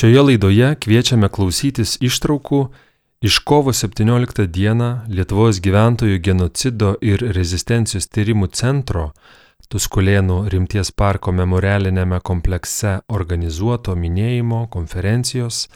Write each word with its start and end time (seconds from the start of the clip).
Šioje 0.00 0.22
laidoje 0.24 0.68
kviečiame 0.80 1.28
klausytis 1.28 1.98
ištraukų 2.00 2.72
iš 3.20 3.44
kovo 3.44 3.68
17 3.76 4.48
dieną 4.48 5.04
Lietuvos 5.12 5.60
gyventojų 5.60 6.16
genocido 6.24 6.96
ir 7.04 7.20
rezistencijos 7.36 8.08
tyrimų 8.08 8.48
centro 8.56 9.12
Tuskulėnų 9.68 10.48
rimties 10.56 10.88
parko 10.96 11.36
memorialinėme 11.36 12.24
komplekse 12.24 13.04
organizuoto 13.12 13.92
minėjimo 13.92 14.72
konferencijos 14.72 15.68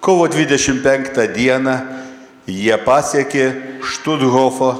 kovo 0.00 0.28
25 0.28 1.26
d. 1.32 1.50
jie 2.46 2.78
pasiekė 2.84 3.52
Štuthofo. 3.80 4.74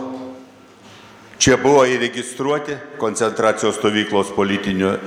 Čia 1.39 1.57
buvo 1.57 1.87
įregistruoti 1.89 2.77
koncentracijos 2.99 3.75
stovyklos 3.79 4.29
politinių 4.37 4.99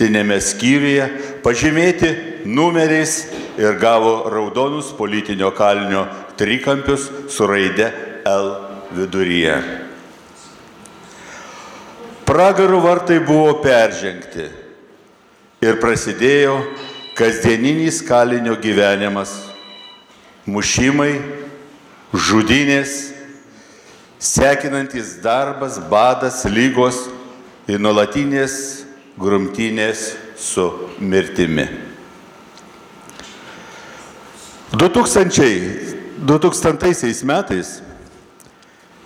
tinėme 0.00 0.40
skyriuje, 0.40 1.08
pažymėti 1.44 2.16
numeriais 2.48 3.26
ir 3.60 3.76
gavo 3.82 4.30
raudonus 4.32 4.96
politinio 4.96 5.50
kalinio 5.52 6.06
trikampius 6.40 7.10
su 7.28 7.46
raide 7.46 7.92
L 8.24 8.56
viduryje. 8.96 9.81
Pragarų 12.32 12.78
vartai 12.80 13.18
buvo 13.20 13.58
peržengti 13.60 14.46
ir 15.60 15.74
prasidėjo 15.82 16.54
kasdieninis 17.12 17.98
kalinio 18.08 18.54
gyvenimas- 18.56 19.34
mušimai, 20.54 21.20
žudynės, 22.14 23.12
sekinantis 24.16 25.20
darbas, 25.20 25.76
badas, 25.90 26.46
lygos 26.48 27.10
ir 27.68 27.76
nuolatinės 27.78 28.86
grumtynės 29.20 30.14
su 30.38 30.88
mirtimi. 31.00 31.68
2000, 34.72 36.16
2000 36.24 37.24
metais 37.28 37.82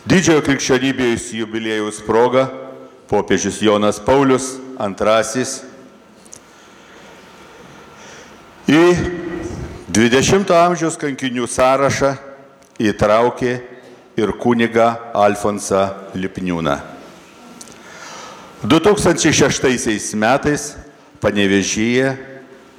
didžiojo 0.07 0.47
krikščionybės 0.47 1.33
jubiliejus 1.35 1.99
proga 2.07 2.66
popiežius 3.11 3.61
Jonas 3.63 4.01
Paulius 4.03 4.57
II 4.77 5.47
į 8.67 8.83
20-ojo 9.95 10.59
amžiaus 10.59 10.99
kankinių 10.99 11.47
sąrašą 11.47 12.17
įtraukė 12.83 13.53
ir 14.19 14.33
kuniga 14.41 14.89
Alfonsą 15.15 15.87
Lipniūną. 16.19 16.77
2006 18.67 20.17
metais 20.19 20.75
Panevežyje, 21.21 22.17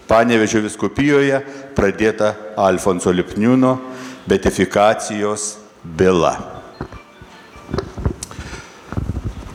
Panevežio 0.08 0.62
viskupijoje 0.66 1.40
pradėta 1.76 2.36
Alfonso 2.58 3.12
Lipniūno 3.12 3.78
betifikacijos 4.28 5.56
byla. 5.84 6.57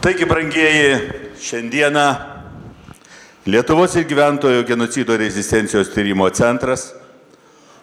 Taigi, 0.03 0.27
brangieji, 0.27 0.97
šiandieną 1.39 2.05
Lietuvos 3.47 3.93
ir 3.95 4.09
gyventojų 4.11 4.65
genocido 4.67 5.15
rezistencijos 5.15 5.93
tyrimo 5.95 6.27
centras 6.35 6.89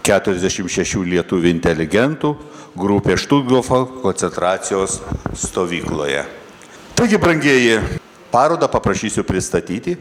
46 0.00 1.04
lietuvių 1.04 1.52
inteligentų 1.52 2.32
grupė 2.80 3.18
Štutgofo 3.20 3.82
koncentracijos 4.00 5.02
stovykloje. 5.36 6.24
Taigi, 6.96 7.20
brangieji, 7.20 7.76
parodą 8.34 8.66
paprašysiu 8.70 9.22
pristatyti. 9.26 9.94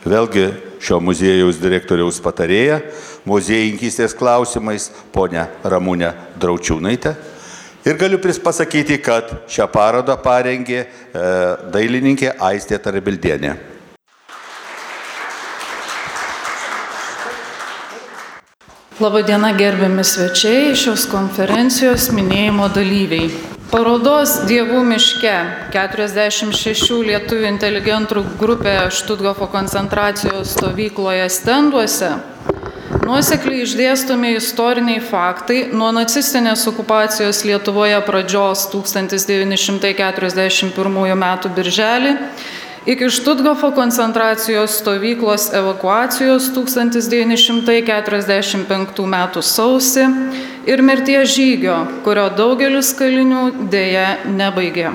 Vėlgi 0.00 0.46
šio 0.80 0.96
muziejaus 1.04 1.58
direktoriaus 1.60 2.20
patarėja, 2.24 2.78
muziejininkystės 3.28 4.14
klausimais, 4.16 4.88
ponia 5.12 5.48
Ramūnė 5.64 6.14
Draučiūnaitė. 6.40 7.12
Ir 7.84 7.96
galiu 8.00 8.20
pasakyti, 8.20 8.98
kad 9.00 9.28
šią 9.48 9.66
parodą 9.72 10.16
parengė 10.20 10.80
e, 10.80 10.88
dailininkė 11.72 12.34
Aistė 12.36 12.80
Tarabildienė. 12.80 13.54
Labadiena 19.00 19.54
gerbiami 19.56 20.04
svečiai, 20.04 20.74
šios 20.76 21.06
konferencijos 21.08 22.10
minėjimo 22.12 22.68
dalyviai. 22.68 23.59
Parodos 23.70 24.32
Dievų 24.50 24.80
miške 24.82 25.30
46 25.70 26.96
lietuvių 27.06 27.46
inteligentų 27.52 28.24
grupė 28.40 28.72
Štutgofo 28.90 29.46
koncentracijos 29.52 30.56
stovykloje 30.56 31.28
stenduose 31.30 32.08
nuosekliai 33.04 33.60
išdėstomi 33.62 34.32
istoriniai 34.40 34.98
faktai 35.02 35.68
nuo 35.70 35.92
nacistinės 35.94 36.66
okupacijos 36.72 37.44
Lietuvoje 37.46 38.00
pradžios 38.08 38.66
1941 38.74 41.14
m. 41.14 41.24
birželį 41.60 42.12
Iki 42.86 43.10
Štutgofo 43.10 43.70
koncentracijos 43.76 44.70
stovyklos 44.70 45.52
evakuacijos 45.52 46.48
1945 46.54 49.04
m. 49.04 49.16
sausį 49.42 50.04
ir 50.64 50.82
mirties 50.82 51.28
žygio, 51.34 51.86
kurio 52.06 52.30
daugelis 52.32 52.94
kalinių 52.96 53.68
dėja 53.68 54.16
nebaigė. 54.24 54.90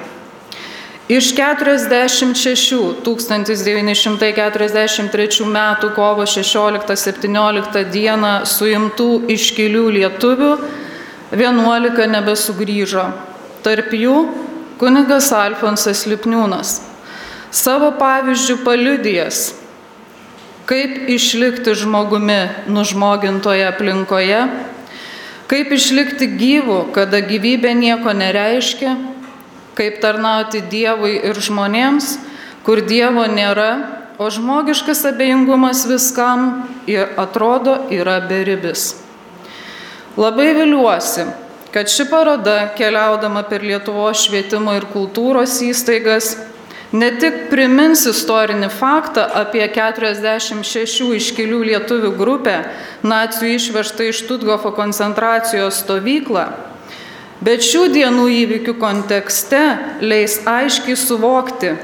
Iš 1.13 1.35
46 1.37 3.05
1943 3.05 5.45
m. 5.45 5.77
kovo 5.93 6.25
16-17 6.25 7.85
d. 7.93 8.17
suimtų 8.49 9.29
iškilių 9.37 9.85
lietuvių 9.99 10.57
11 11.37 12.09
nebesugrįžo. 12.17 13.05
Tarp 13.61 13.93
jų 13.93 14.25
kunigas 14.81 15.29
Alfonsas 15.37 16.09
Lipniūnas 16.09 16.94
savo 17.55 17.93
pavyzdžių 17.95 18.57
paliudijas, 18.65 19.53
kaip 20.67 21.07
išlikti 21.11 21.75
žmogumi 21.77 22.39
nužmogintoje 22.67 23.67
aplinkoje, 23.69 24.41
kaip 25.47 25.71
išlikti 25.71 26.27
gyvu, 26.35 26.79
kada 26.95 27.21
gyvybė 27.23 27.71
nieko 27.77 28.11
nereiškia, 28.17 28.95
kaip 29.75 30.01
tarnauti 30.03 30.63
Dievui 30.71 31.19
ir 31.29 31.39
žmonėms, 31.39 32.17
kur 32.67 32.81
Dievo 32.83 33.23
nėra, 33.29 34.01
o 34.17 34.27
žmogiškas 34.31 35.03
abejingumas 35.11 35.83
viskam 35.87 36.65
ir 36.87 37.11
atrodo 37.19 37.81
yra 37.91 38.21
beribis. 38.23 38.95
Labai 40.15 40.53
viliuosi, 40.55 41.25
kad 41.75 41.91
ši 41.91 42.07
paroda, 42.07 42.69
keliaudama 42.77 43.43
per 43.49 43.63
Lietuvos 43.67 44.23
švietimo 44.23 44.75
ir 44.79 44.87
kultūros 44.93 45.59
įstaigas, 45.67 46.37
ne 46.93 47.09
tik 47.19 47.47
primins 47.49 48.05
istorinį 48.09 48.69
faktą 48.73 49.25
apie 49.41 49.65
46 49.73 51.09
iškilių 51.17 51.61
lietuvių 51.71 52.11
grupę 52.17 52.57
nacijų 53.03 53.55
išvežtą 53.57 54.09
iš 54.11 54.21
Tutgofo 54.29 54.71
koncentracijos 54.75 55.81
stovyklą, 55.83 56.45
bet 57.41 57.65
šių 57.65 57.87
dienų 57.95 58.27
įvykių 58.43 58.77
kontekste 58.81 59.63
leis 60.01 60.41
aiškiai 60.45 60.97
suvokti, 60.99 61.75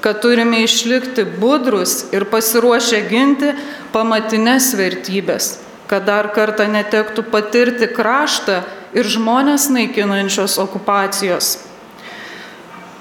kad 0.00 0.20
turime 0.22 0.62
išlikti 0.62 1.24
budrus 1.38 2.04
ir 2.14 2.26
pasiruošę 2.30 3.00
ginti 3.10 3.54
pamatinės 3.94 4.72
vertybės, 4.78 5.56
kad 5.90 6.06
dar 6.06 6.30
kartą 6.34 6.68
netektų 6.70 7.24
patirti 7.32 7.90
kraštą 7.94 8.62
ir 8.94 9.08
žmonės 9.08 9.68
naikinančios 9.74 10.58
okupacijos. 10.62 11.67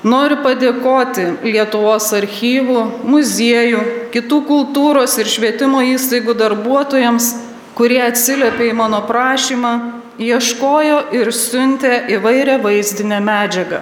Noriu 0.07 0.37
padėkoti 0.39 1.25
Lietuvos 1.43 2.07
archyvų, 2.15 2.81
muziejų, 3.11 3.79
kitų 4.13 4.39
kultūros 4.47 5.17
ir 5.19 5.27
švietimo 5.27 5.81
įstaigų 5.83 6.35
darbuotojams, 6.37 7.31
kurie 7.75 7.99
atsiliepė 8.05 8.69
į 8.69 8.75
mano 8.77 9.01
prašymą, 9.09 9.73
ieškojo 10.21 10.99
ir 11.17 11.31
siuntė 11.35 12.05
įvairią 12.15 12.59
vaizdinę 12.63 13.19
medžiagą. 13.25 13.81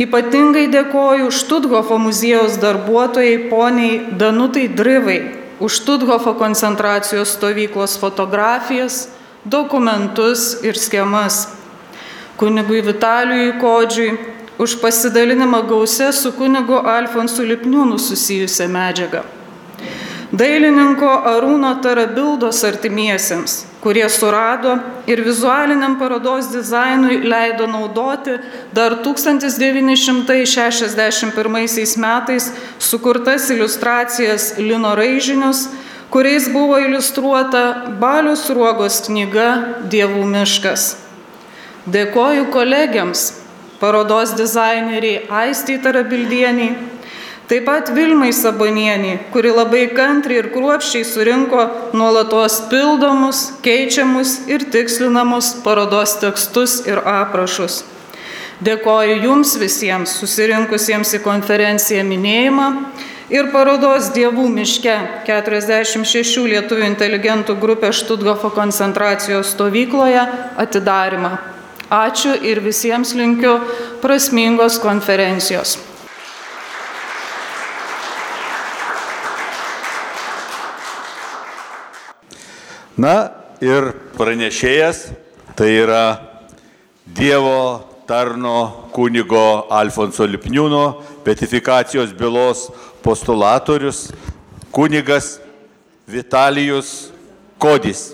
Ypatingai 0.00 0.66
dėkoju 0.72 1.30
Štutgofo 1.34 1.96
muziejaus 2.00 2.58
darbuotojai 2.60 3.38
poniai 3.50 4.02
Danutai 4.20 4.66
Drivai 4.68 5.20
už 5.60 5.80
Štutgofo 5.80 6.34
koncentracijos 6.40 7.34
stovyklos 7.36 7.96
fotografijas, 8.00 9.08
dokumentus 9.44 10.60
ir 10.64 10.78
schemas. 10.78 11.48
Kunigui 12.40 12.80
Vitalijui 12.84 13.56
Kodžiui 13.60 14.39
už 14.60 14.80
pasidalinimą 14.80 15.62
gausia 15.62 16.12
su 16.12 16.32
kunigu 16.36 16.76
Alfonsu 16.84 17.42
Lipniūnu 17.48 17.98
susijusią 17.98 18.68
medžiagą. 18.68 19.22
Dailininko 20.32 21.22
Arūno 21.26 21.82
Tarabildos 21.82 22.64
artimiesiems, 22.68 23.64
kurie 23.80 24.08
surado 24.08 24.78
ir 25.08 25.24
vizualiniam 25.24 25.98
parodos 25.98 26.46
dizainui 26.52 27.20
leido 27.24 27.66
naudoti 27.66 28.38
dar 28.72 28.94
1961 29.02 31.96
metais 31.96 32.52
sukurtas 32.78 33.50
iliustracijas 33.50 34.54
Lino 34.58 34.94
raižinius, 34.94 35.68
kuriais 36.10 36.48
buvo 36.52 36.78
iliustruota 36.78 37.74
Balius 37.98 38.50
Ruogos 38.50 39.00
knyga 39.08 39.64
Dievų 39.88 40.24
miškas. 40.36 40.96
Dėkoju 41.88 42.50
kolegiams 42.52 43.39
parodos 43.80 44.34
dizaineriai 44.36 45.24
Aistį 45.32 45.78
Tarabildieniai, 45.82 46.74
taip 47.50 47.64
pat 47.66 47.90
Vilmai 47.96 48.30
Sabonieniai, 48.36 49.18
kuri 49.32 49.50
labai 49.56 49.86
kantriai 49.96 50.44
ir 50.44 50.50
kruopščiai 50.54 51.06
surinko 51.08 51.64
nuolatos 51.96 52.60
pildomus, 52.70 53.46
keičiamus 53.64 54.44
ir 54.52 54.68
tikslinamus 54.70 55.56
parodos 55.64 56.18
tekstus 56.22 56.82
ir 56.86 57.00
aprašus. 57.02 57.82
Dėkoju 58.60 59.22
Jums 59.24 59.54
visiems 59.56 60.18
susirinkusiems 60.20 61.14
į 61.16 61.22
konferenciją 61.24 62.02
minėjimą 62.04 62.66
ir 63.32 63.48
parodos 63.54 64.10
Dievų 64.12 64.44
miške 64.52 64.96
46 65.24 66.44
lietuvių 66.52 66.90
inteligentų 66.90 67.56
grupė 67.62 67.94
Štutgofo 67.96 68.52
koncentracijos 68.52 69.54
stovykloje 69.54 70.26
atidarimą. 70.60 71.38
Ačiū 71.90 72.36
ir 72.46 72.60
visiems 72.62 73.16
linkiu 73.18 73.56
prasmingos 73.98 74.78
konferencijos. 74.78 75.74
Na 82.94 83.32
ir 83.58 83.90
pranešėjas 84.14 85.08
tai 85.58 85.72
yra 85.82 86.02
Dievo 87.10 87.82
tarno 88.06 88.90
kunigo 88.94 89.66
Alfonso 89.70 90.26
Lipniūno 90.30 90.84
betifikacijos 91.26 92.12
bylos 92.14 92.68
postulatorius 93.02 94.12
kunigas 94.70 95.40
Vitalijus 96.06 97.10
Kodis. 97.58 98.12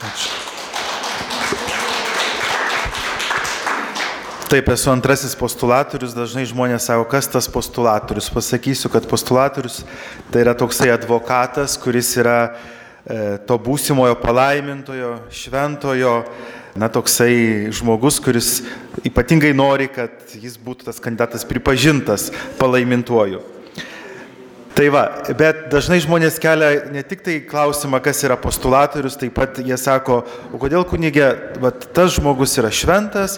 Ačiū. 0.00 0.41
Taip, 4.52 4.66
esu 4.68 4.90
antrasis 4.92 5.32
postulatorius, 5.32 6.12
dažnai 6.12 6.42
žmonės 6.44 6.84
sako, 6.90 7.06
kas 7.08 7.24
tas 7.32 7.46
postulatorius. 7.48 8.26
Pasakysiu, 8.28 8.90
kad 8.92 9.06
postulatorius 9.08 9.78
tai 10.28 10.42
yra 10.42 10.52
toksai 10.52 10.90
advokatas, 10.92 11.78
kuris 11.80 12.10
yra 12.20 12.34
e, 12.44 13.38
to 13.48 13.56
būsimojo 13.56 14.18
palaimintojo, 14.20 15.14
šventojo, 15.32 16.12
na 16.76 16.90
toksai 16.92 17.72
žmogus, 17.72 18.20
kuris 18.20 18.50
ypatingai 19.08 19.54
nori, 19.56 19.88
kad 19.88 20.36
jis 20.36 20.60
būtų 20.60 20.90
tas 20.90 21.00
kandidatas 21.00 21.48
pripažintas 21.48 22.28
palaimintuoju. 22.60 23.40
Tai 24.72 24.86
va, 24.88 25.02
bet 25.36 25.66
dažnai 25.68 25.98
žmonės 26.00 26.38
kelia 26.40 26.86
ne 26.88 27.02
tik 27.04 27.20
tai 27.20 27.34
klausimą, 27.44 27.98
kas 28.00 28.22
yra 28.24 28.38
postulatorius, 28.40 29.18
taip 29.20 29.34
pat 29.36 29.58
jie 29.60 29.76
sako, 29.76 30.22
o 30.48 30.60
kodėl 30.60 30.86
kunigė, 30.88 31.26
va, 31.60 31.68
tas 31.74 32.14
žmogus 32.14 32.56
yra 32.56 32.70
šventas, 32.72 33.34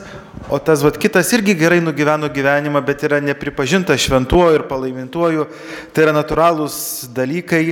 o 0.47 0.61
tas 0.63 0.85
va, 0.87 0.93
kitas 0.95 1.33
irgi 1.35 1.57
gerai 1.59 1.81
nugyveno 1.83 2.31
gyvenimą, 2.31 2.85
bet 2.87 3.03
yra 3.09 3.19
nepripažintas 3.25 4.05
šventuoju 4.05 4.61
ir 4.61 4.67
palaimintuoju. 4.71 5.49
Tai 5.91 6.05
yra 6.07 6.15
natūralūs 6.15 6.77
dalykai, 7.17 7.65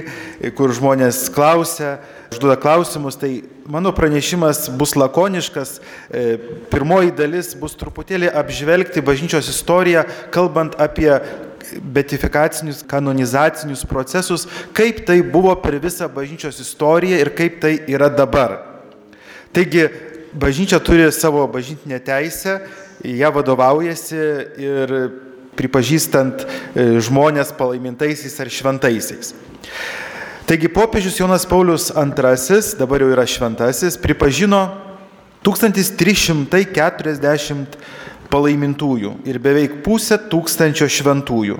kur 0.58 0.74
žmonės 0.74 1.28
klausia, 1.30 2.00
užduoda 2.34 2.58
klausimus, 2.58 3.20
tai 3.20 3.44
mano 3.70 3.94
pranešimas 3.94 4.72
bus 4.74 4.96
lakoniškas. 4.98 5.76
E, 6.10 6.26
pirmoji 6.72 7.14
dalis 7.14 7.54
bus 7.62 7.78
truputėlį 7.78 8.34
apžvelgti 8.42 9.06
bažnyčios 9.06 9.54
istoriją, 9.54 10.02
kalbant 10.34 10.74
apie 10.82 11.12
betifikacinius, 11.82 12.82
kanonizacinius 12.88 13.84
procesus, 13.88 14.46
kaip 14.74 15.06
tai 15.06 15.22
buvo 15.22 15.54
per 15.62 15.78
visą 15.82 16.08
bažnyčios 16.12 16.60
istoriją 16.60 17.18
ir 17.20 17.30
kaip 17.36 17.60
tai 17.62 17.78
yra 17.90 18.08
dabar. 18.12 18.58
Taigi, 19.52 19.88
bažnyčia 20.32 20.80
turi 20.80 21.12
savo 21.12 21.48
bažnytinę 21.48 22.00
teisę, 22.00 22.60
ją 23.04 23.32
vadovaujasi 23.34 24.16
ir 24.62 25.10
pripažįstant 25.58 26.44
e, 26.44 26.46
žmonės 27.04 27.52
palaimintaisiais 27.58 28.40
ar 28.40 28.48
šventaisiais. 28.48 29.34
Taigi 30.48 30.68
popiežius 30.72 31.20
Jonas 31.20 31.46
Paulius 31.46 31.92
II, 31.94 32.60
dabar 32.78 33.00
jau 33.04 33.10
yra 33.12 33.26
šventasis, 33.28 33.96
pripažino 34.00 34.70
1340 35.44 37.66
palaimintųjų 38.32 39.18
ir 39.28 39.38
beveik 39.42 39.82
pusė 39.84 40.16
tūkstančio 40.32 40.88
šventųjų, 40.88 41.58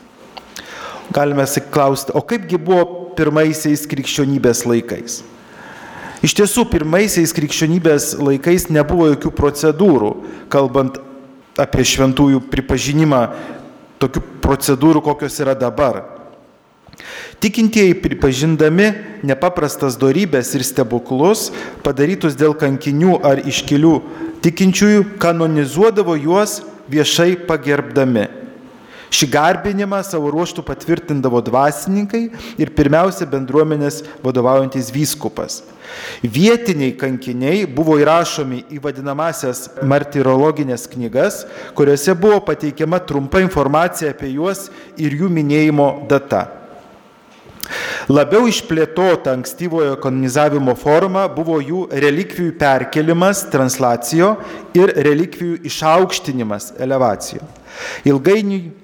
Galime 1.12 1.44
klausti, 1.72 2.12
o 2.14 2.22
kaipgi 2.22 2.58
buvo 2.62 2.86
pirmaisiais 3.18 3.88
krikščionybės 3.90 4.66
laikais? 4.70 5.24
Iš 6.22 6.38
tiesų, 6.38 6.70
pirmaisiais 6.70 7.34
krikščionybės 7.34 8.14
laikais 8.22 8.70
nebuvo 8.70 9.10
jokių 9.10 9.32
procedūrų, 9.34 10.12
kalbant 10.54 11.02
apie 11.62 11.86
šventųjų 11.86 12.42
pripažinimą, 12.52 13.22
tokių 14.02 14.24
procedūrų, 14.42 15.04
kokios 15.06 15.38
yra 15.44 15.54
dabar. 15.58 16.02
Tikintieji 17.42 17.96
pripažindami 17.98 18.92
nepaprastas 19.26 19.96
darybės 19.98 20.52
ir 20.58 20.66
stebuklus 20.66 21.50
padarytus 21.86 22.36
dėl 22.38 22.54
kankinių 22.58 23.18
ar 23.26 23.42
iškilių 23.50 23.96
tikinčiųjų, 24.46 25.06
kanonizuodavo 25.22 26.18
juos 26.20 26.60
viešai 26.92 27.34
pagerbdami. 27.50 28.28
Šį 29.12 29.28
garbinimą 29.28 30.00
savo 30.08 30.30
ruoštų 30.32 30.64
patvirtindavo 30.64 31.42
dvasininkai 31.44 32.22
ir 32.62 32.72
pirmiausia 32.78 33.28
bendruomenės 33.28 34.00
vadovaujantis 34.24 34.88
vyskupas. 34.96 35.60
Vietiniai 36.24 36.94
kankiniai 36.96 37.66
buvo 37.68 37.98
įrašomi 38.00 38.62
į 38.72 38.80
vadinamasias 38.86 39.66
martirologinės 39.84 40.88
knygas, 40.94 41.44
kuriuose 41.76 42.16
buvo 42.16 42.40
pateikiama 42.48 43.02
trumpa 43.04 43.44
informacija 43.44 44.14
apie 44.16 44.32
juos 44.38 44.70
ir 44.96 45.20
jų 45.20 45.28
minėjimo 45.34 45.92
data. 46.08 46.48
Labiau 48.12 48.48
išplėtota 48.50 49.36
ankstyvojo 49.36 49.98
kanonizavimo 50.02 50.74
forma 50.80 51.28
buvo 51.32 51.60
jų 51.62 51.86
relikvijų 52.04 52.56
perkelimas, 52.60 53.44
translacijo 53.52 54.34
ir 54.76 54.92
relikvijų 55.08 55.62
išaukštinimas, 55.68 56.74
elevacijo. 56.82 57.44
Ilgainiui 58.08 58.81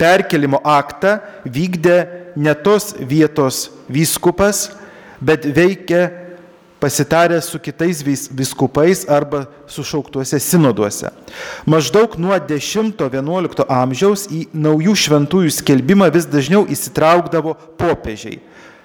perkelimo 0.00 0.60
aktą 0.64 1.18
vykdė 1.44 1.98
ne 2.36 2.54
tos 2.54 2.92
vietos 3.00 3.70
vyskupas, 3.88 4.70
bet 5.20 5.46
veikė 5.48 6.26
pasitarę 6.80 7.40
su 7.42 7.58
kitais 7.58 8.02
viskupais 8.30 9.06
arba 9.08 9.46
sušauktuose 9.66 10.40
sinoduose. 10.40 11.08
Maždaug 11.66 12.18
nuo 12.20 12.36
10-11 12.36 13.64
amžiaus 13.68 14.26
į 14.28 14.46
naujų 14.52 14.96
šventųjų 15.06 15.54
skelbimą 15.56 16.10
vis 16.12 16.28
dažniau 16.28 16.66
įsitraukdavo 16.68 17.56
popiežiai. 17.80 18.42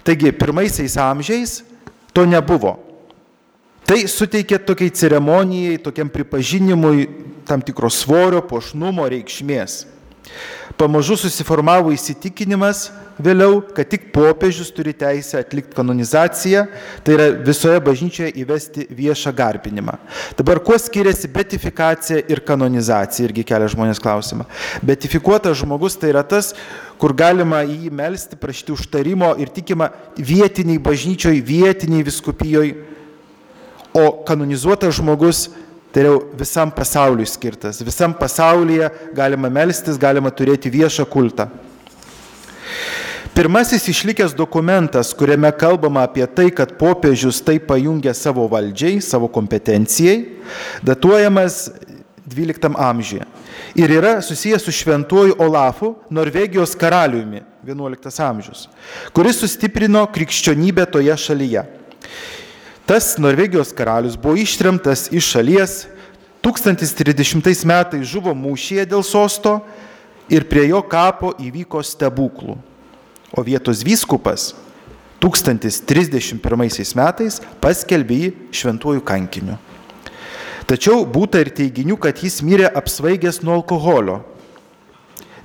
Taigi 0.08 0.32
pirmaisiais 0.32 0.96
amžiais 0.98 1.60
to 2.16 2.26
nebuvo. 2.26 2.78
Tai 3.86 4.00
suteikė 4.08 4.62
tokiai 4.64 4.94
ceremonijai, 4.96 5.82
tokiam 5.84 6.10
pripažinimui 6.10 7.10
tam 7.46 7.62
tikro 7.66 7.90
svorio, 7.92 8.40
pošnumo, 8.48 9.04
reikšmės. 9.12 9.82
Pamažu 10.80 11.18
susiformavo 11.20 11.92
įsitikinimas 11.94 12.88
vėliau, 13.22 13.60
kad 13.76 13.90
tik 13.92 14.08
popiežius 14.14 14.72
turi 14.74 14.94
teisę 14.98 15.40
atlikti 15.42 15.76
kanonizaciją, 15.78 16.64
tai 17.06 17.16
yra 17.18 17.28
visoje 17.46 17.82
bažnyčioje 17.84 18.32
įvesti 18.42 18.88
viešą 18.98 19.34
garbinimą. 19.38 19.98
Dabar 20.40 20.62
kuo 20.64 20.78
skiriasi 20.82 21.30
betifikacija 21.32 22.24
ir 22.32 22.44
kanonizacija, 22.48 23.28
irgi 23.28 23.46
kelia 23.48 23.70
žmonės 23.72 24.02
klausimą. 24.02 24.48
Betifikuotas 24.86 25.60
žmogus 25.62 26.00
tai 26.02 26.14
yra 26.14 26.24
tas, 26.26 26.54
kur 27.02 27.14
galima 27.18 27.64
jį 27.66 27.92
melstį, 27.94 28.40
prašyti 28.42 28.76
užtarimo 28.76 29.34
ir 29.42 29.52
tikima 29.54 29.92
vietiniai 30.18 30.82
bažnyčioj, 30.82 31.42
vietiniai 31.46 32.06
viskupijoje, 32.08 32.88
o 33.92 34.24
kanonizuotas 34.24 34.96
žmogus 35.02 35.50
Tai 35.92 36.06
jau 36.08 36.18
visam 36.40 36.72
pasauliui 36.72 37.28
skirtas. 37.28 37.82
Visam 37.84 38.14
pasaulyje 38.16 38.88
galima 39.16 39.50
melstis, 39.52 40.00
galima 40.00 40.32
turėti 40.32 40.72
viešą 40.72 41.04
kultą. 41.12 41.50
Pirmasis 43.32 43.88
išlikęs 43.88 44.34
dokumentas, 44.36 45.14
kuriame 45.16 45.52
kalbama 45.56 46.04
apie 46.04 46.26
tai, 46.28 46.50
kad 46.52 46.74
popiežius 46.80 47.40
tai 47.44 47.62
pajungia 47.64 48.12
savo 48.16 48.44
valdžiai, 48.52 49.00
savo 49.04 49.30
kompetencijai, 49.32 50.18
datuojamas 50.84 51.70
XII 52.28 52.76
amžiuje. 52.76 53.28
Ir 53.80 53.92
yra 53.92 54.18
susijęs 54.22 54.66
su 54.68 54.72
šventuoju 54.76 55.38
Olafu, 55.40 55.94
Norvegijos 56.10 56.76
karaliumi, 56.76 57.44
XI 57.64 58.24
amžius, 58.26 58.68
kuris 59.16 59.40
sustiprino 59.40 60.04
krikščionybę 60.12 60.86
toje 60.92 61.16
šalyje. 61.18 61.64
Tas 62.92 63.16
Norvegijos 63.18 63.70
karalius 63.72 64.18
buvo 64.20 64.36
ištremtas 64.36 65.06
iš 65.16 65.30
šalies, 65.32 65.86
1030 66.44 67.64
metais 67.64 68.04
žuvo 68.04 68.34
mūšyje 68.36 68.84
dėl 68.92 69.06
sosto 69.08 69.62
ir 70.28 70.44
prie 70.50 70.66
jo 70.68 70.82
kapo 70.84 71.30
įvyko 71.40 71.80
stebuklų. 71.88 72.58
O 73.32 73.44
vietos 73.48 73.86
vyskupas 73.88 74.50
1031 75.24 76.44
metais 77.00 77.40
paskelbė 77.64 78.18
jį 78.26 78.34
šventuoju 78.60 79.06
kankiniu. 79.08 79.56
Tačiau 80.68 81.08
būta 81.08 81.40
ir 81.40 81.56
teiginių, 81.56 81.96
kad 81.96 82.20
jis 82.20 82.42
mirė 82.44 82.68
apsvaigęs 82.76 83.40
nuo 83.40 83.56
alkoholio. 83.62 84.20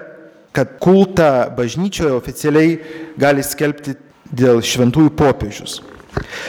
kad 0.56 0.78
kultą 0.80 1.50
bažnyčioje 1.56 2.14
oficialiai 2.16 2.78
gali 3.20 3.44
skelbti 3.44 3.96
dėl 4.32 4.62
šventųjų 4.64 5.12
popiežius. 5.16 5.80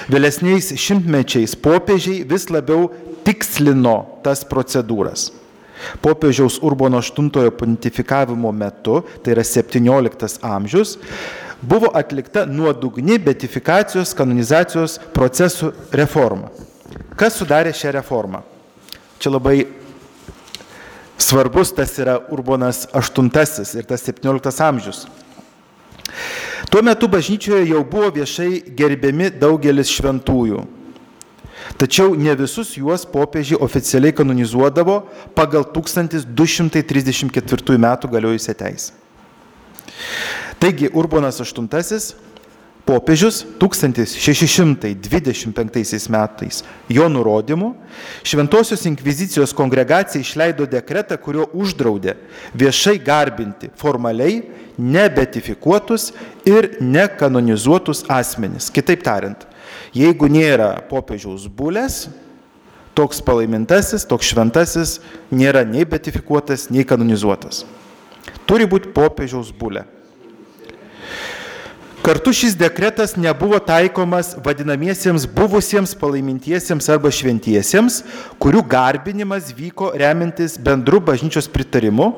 Vėlesniais 0.07 0.71
šimtmečiais 0.79 1.57
popiežiai 1.59 2.23
vis 2.27 2.47
labiau 2.49 2.87
tikslino 3.27 3.97
tas 4.23 4.45
procedūras. 4.47 5.31
Popiežiaus 6.01 6.57
Urbono 6.65 7.01
VIII 7.03 7.51
pontifikavimo 7.53 8.51
metu, 8.55 9.03
tai 9.21 9.35
yra 9.35 9.43
17 9.45 10.39
amžius, 10.41 10.95
buvo 11.61 11.91
atlikta 11.93 12.45
nuodugni 12.49 13.19
betifikacijos 13.21 14.15
kanonizacijos 14.17 14.97
procesų 15.13 15.73
reforma. 15.91 16.49
Kas 17.17 17.37
sudarė 17.37 17.75
šią 17.75 17.93
reformą? 17.97 18.41
Čia 19.21 19.33
labai 19.33 19.65
svarbus 21.17 21.73
tas 21.75 21.97
yra 21.99 22.19
Urbonas 22.31 22.87
VIII 22.93 23.79
ir 23.79 23.85
tas 23.85 24.03
XVII 24.05 24.63
amžius. 24.63 25.07
Tuo 26.69 26.81
metu 26.81 27.07
bažnyčioje 27.07 27.69
jau 27.69 27.83
buvo 27.85 28.09
viešai 28.11 28.63
gerbiami 28.75 29.29
daugelis 29.29 29.89
šventųjų. 29.93 30.65
Tačiau 31.77 32.15
ne 32.15 32.35
visus 32.37 32.77
juos 32.77 33.05
popiežiai 33.05 33.59
oficialiai 33.61 34.13
kanonizuodavo 34.15 35.03
pagal 35.35 35.63
1234 35.73 37.75
m. 37.75 37.97
galiojusią 38.11 38.53
teisę. 38.53 38.91
Taigi 40.59 40.89
Urbonas 40.93 41.41
VIII 41.41 42.26
popiežius 42.87 43.43
1625 43.59 46.09
metais 46.13 46.63
jo 46.89 47.09
nurodymu 47.11 47.75
Šventosios 48.23 48.85
inkvizicijos 48.87 49.53
kongregacija 49.53 50.21
išleido 50.21 50.65
dekretą, 50.69 51.17
kurio 51.19 51.45
uždraudė 51.53 52.13
viešai 52.55 52.99
garbinti 53.03 53.69
formaliai 53.75 54.41
nebetifikuotus 54.77 56.13
ir 56.45 56.77
nekanonizuotus 56.81 58.03
asmenis. 58.13 58.69
Kitaip 58.71 59.03
tariant, 59.03 59.47
Jeigu 59.95 60.29
nėra 60.31 60.77
popiežiaus 60.89 61.47
bulės, 61.49 62.07
toks 62.97 63.21
palaimintasis, 63.23 64.07
toks 64.09 64.31
šventasis 64.31 64.97
nėra 65.31 65.63
nei 65.67 65.85
betifikuotas, 65.87 66.67
nei 66.73 66.87
kanonizuotas. 66.87 67.63
Turi 68.49 68.67
būti 68.69 68.91
popiežiaus 68.95 69.53
bulė. 69.55 69.85
Kartu 72.05 72.31
šis 72.33 72.55
dekretas 72.55 73.15
nebuvo 73.17 73.57
taikomas 73.59 74.35
vadinamiesiems 74.45 75.25
buvusiems 75.35 75.95
palaimintiesiems 75.97 76.87
arba 76.93 77.11
šventiesiems, 77.11 78.01
kurių 78.39 78.61
garbinimas 78.69 79.49
vyko 79.57 79.89
remintis 79.97 80.55
bendru 80.61 81.01
bažnyčios 81.03 81.49
pritarimu, 81.51 82.11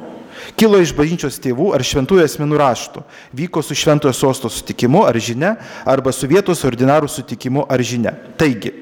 kilo 0.60 0.82
iš 0.84 0.92
bažnyčios 0.98 1.40
tėvų 1.42 1.72
ar 1.78 1.86
šventųjų 1.86 2.28
asmenų 2.28 2.60
raštų, 2.62 3.04
vyko 3.40 3.64
su 3.66 3.78
šventojo 3.78 4.14
sosto 4.14 4.52
sutikimu 4.52 5.06
ar 5.08 5.18
žinia, 5.18 5.56
arba 5.88 6.14
su 6.14 6.30
vietos 6.30 6.62
ordinarų 6.68 7.10
sutikimu 7.10 7.66
ar 7.72 7.82
žinia. 7.82 8.14
Taigi, 8.38 8.74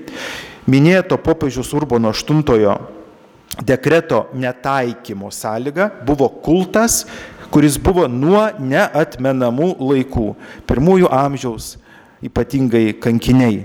minėto 0.67 1.21
popiežiaus 1.21 1.71
Urbono 1.77 2.11
VIII 2.11 2.75
dekreto 3.63 4.27
netaikymo 4.33 5.31
sąlyga 5.31 5.89
buvo 6.05 6.29
kultas 6.43 7.05
kuris 7.53 7.77
buvo 7.81 8.07
nuo 8.11 8.43
neatmenamų 8.59 9.75
laikų, 9.79 10.27
pirmųjų 10.67 11.07
amžiaus, 11.13 11.77
ypatingai 12.25 12.93
kankiniai. 13.01 13.63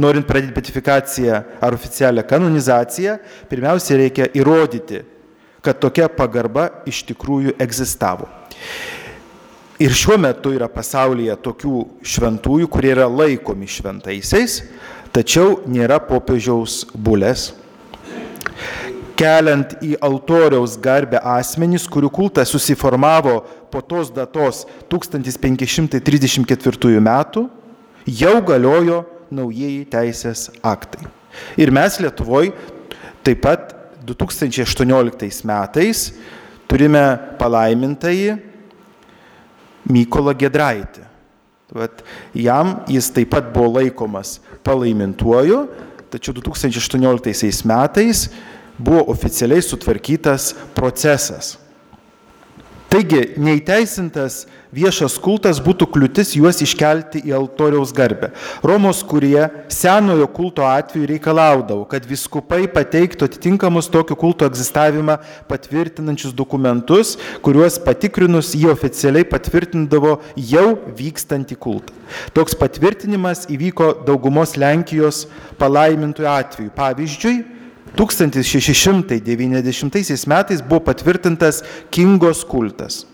norint 0.00 0.26
pradėti 0.28 0.56
betifikaciją 0.56 1.42
ar 1.60 1.76
oficialią 1.76 2.24
kanonizaciją, 2.28 3.18
pirmiausia 3.50 3.98
reikia 4.00 4.30
įrodyti, 4.38 5.02
kad 5.64 5.80
tokia 5.82 6.08
pagarba 6.08 6.70
iš 6.88 7.02
tikrųjų 7.10 7.56
egzistavo. 7.60 8.30
Ir 9.78 9.94
šiuo 9.94 10.16
metu 10.18 10.50
yra 10.56 10.66
pasaulyje 10.72 11.36
tokių 11.44 11.84
šventųjų, 12.02 12.66
kurie 12.72 12.90
yra 12.96 13.06
laikomi 13.06 13.68
šventaisiais, 13.70 14.62
tačiau 15.14 15.60
nėra 15.70 16.00
popiežiaus 16.02 16.80
bulės 16.94 17.52
keliant 19.18 19.72
į 19.82 19.96
altoriaus 20.04 20.76
garbę 20.80 21.18
asmenys, 21.36 21.88
kurių 21.90 22.10
kultas 22.14 22.52
susiformavo 22.54 23.40
po 23.72 23.80
tos 23.82 24.12
datos 24.14 24.66
1534 24.92 27.00
metų, 27.02 27.48
jau 28.06 28.42
galiojo 28.46 29.04
naujieji 29.34 29.84
teisės 29.90 30.50
aktai. 30.64 31.02
Ir 31.60 31.70
mes 31.74 31.98
Lietuvoje 32.00 32.52
taip 33.26 33.42
pat 33.44 33.74
2018 34.08 35.44
metais 35.46 36.12
turime 36.70 37.18
palaimintąjį 37.40 38.38
Mykolą 39.88 40.34
Gedraitį. 40.36 41.02
Vat 41.72 42.02
jam 42.36 42.78
jis 42.88 43.10
taip 43.12 43.30
pat 43.34 43.50
buvo 43.52 43.68
laikomas 43.76 44.38
palaimintuoju, 44.64 45.68
tačiau 46.12 46.32
2018 46.36 47.64
metais 47.68 48.28
buvo 48.78 49.04
oficialiai 49.12 49.62
sutvarkytas 49.62 50.54
procesas. 50.74 51.56
Taigi, 52.88 53.34
neįteisintas 53.36 54.46
viešas 54.72 55.18
kultas 55.20 55.58
būtų 55.60 55.90
kliūtis 55.92 56.30
juos 56.38 56.62
iškelti 56.64 57.20
į 57.28 57.34
altoriaus 57.36 57.90
garbę. 57.92 58.30
Romos 58.64 59.02
kurie 59.04 59.42
senojo 59.68 60.24
kulto 60.32 60.64
atveju 60.64 61.10
reikalaudavo, 61.10 61.82
kad 61.90 62.06
viskupai 62.08 62.62
pateiktų 62.72 63.28
atitinkamus 63.28 63.90
tokio 63.92 64.16
kulto 64.16 64.48
egzistavimą 64.48 65.18
patvirtinančius 65.50 66.32
dokumentus, 66.32 67.18
kuriuos 67.44 67.76
patikrinus 67.84 68.54
jie 68.56 68.72
oficialiai 68.72 69.28
patvirtindavo 69.28 70.16
jau 70.40 70.70
vykstantį 70.96 71.60
kultą. 71.60 71.92
Toks 72.32 72.56
patvirtinimas 72.56 73.44
įvyko 73.52 73.98
daugumos 74.08 74.56
Lenkijos 74.56 75.26
palaimintojų 75.60 76.32
atveju. 76.32 76.72
Pavyzdžiui, 76.72 77.36
1690 77.96 80.26
metais 80.28 80.60
buvo 80.60 80.80
patvirtintas 80.88 81.62
Kingos 81.90 82.44
kultas. 82.44 83.06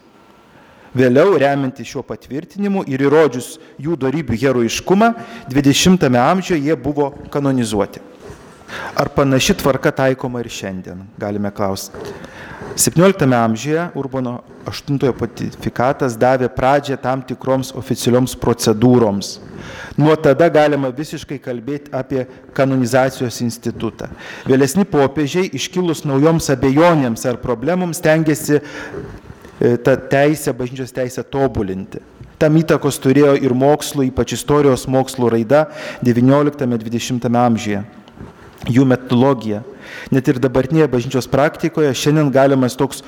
Vėliau, 0.95 1.35
remiantis 1.43 1.89
šiuo 1.91 2.05
patvirtinimu 2.07 2.85
ir 2.87 3.03
įrodžius 3.03 3.59
jų 3.83 3.97
darybių 3.99 4.37
heroiškumą, 4.39 5.09
20-ame 5.51 6.21
amžiuje 6.23 6.69
jie 6.69 6.77
buvo 6.79 7.11
kanonizuoti. 7.35 7.99
Ar 8.95 9.11
panaši 9.11 9.57
tvarka 9.59 9.91
taikoma 9.95 10.43
ir 10.43 10.51
šiandien, 10.55 11.03
galime 11.19 11.51
klausti. 11.55 11.99
17 12.77 13.35
amžiuje 13.35 13.89
Urbono 13.95 14.41
VIII 14.67 15.13
pontifikatas 15.15 16.17
davė 16.19 16.49
pradžią 16.51 16.97
tam 16.99 17.21
tikroms 17.23 17.71
oficialioms 17.79 18.35
procedūroms. 18.41 19.37
Nuo 20.01 20.17
tada 20.19 20.49
galima 20.51 20.91
visiškai 20.91 21.39
kalbėti 21.39 21.93
apie 21.95 22.25
kanonizacijos 22.57 23.39
institutą. 23.45 24.09
Vėlesni 24.49 24.83
popiežiai 24.91 25.53
iškilus 25.55 26.03
naujoms 26.09 26.51
abejonėms 26.51 27.23
ar 27.31 27.39
problemoms 27.43 28.03
tengiasi 28.03 28.59
e, 28.59 29.77
tą 29.79 29.95
teisę, 30.11 30.51
bažnyčios 30.57 30.95
teisę 30.97 31.23
tobulinti. 31.23 32.03
Tam 32.43 32.59
įtakos 32.59 32.99
turėjo 32.99 33.37
ir 33.39 33.55
mokslo, 33.55 34.03
ypač 34.03 34.35
istorijos 34.35 34.89
mokslo 34.91 35.31
raida 35.31 35.69
XIX-XX 36.03 37.31
amžiuje, 37.31 37.85
jų 38.71 38.87
metodologija 38.89 39.63
Net 40.15 40.29
ir 40.29 40.41
dabartinėje 40.43 40.89
bažnyčios 40.93 41.29
praktikoje 41.31 41.93
šiandien 41.97 42.33
galimas 42.35 42.77
toks 42.79 43.03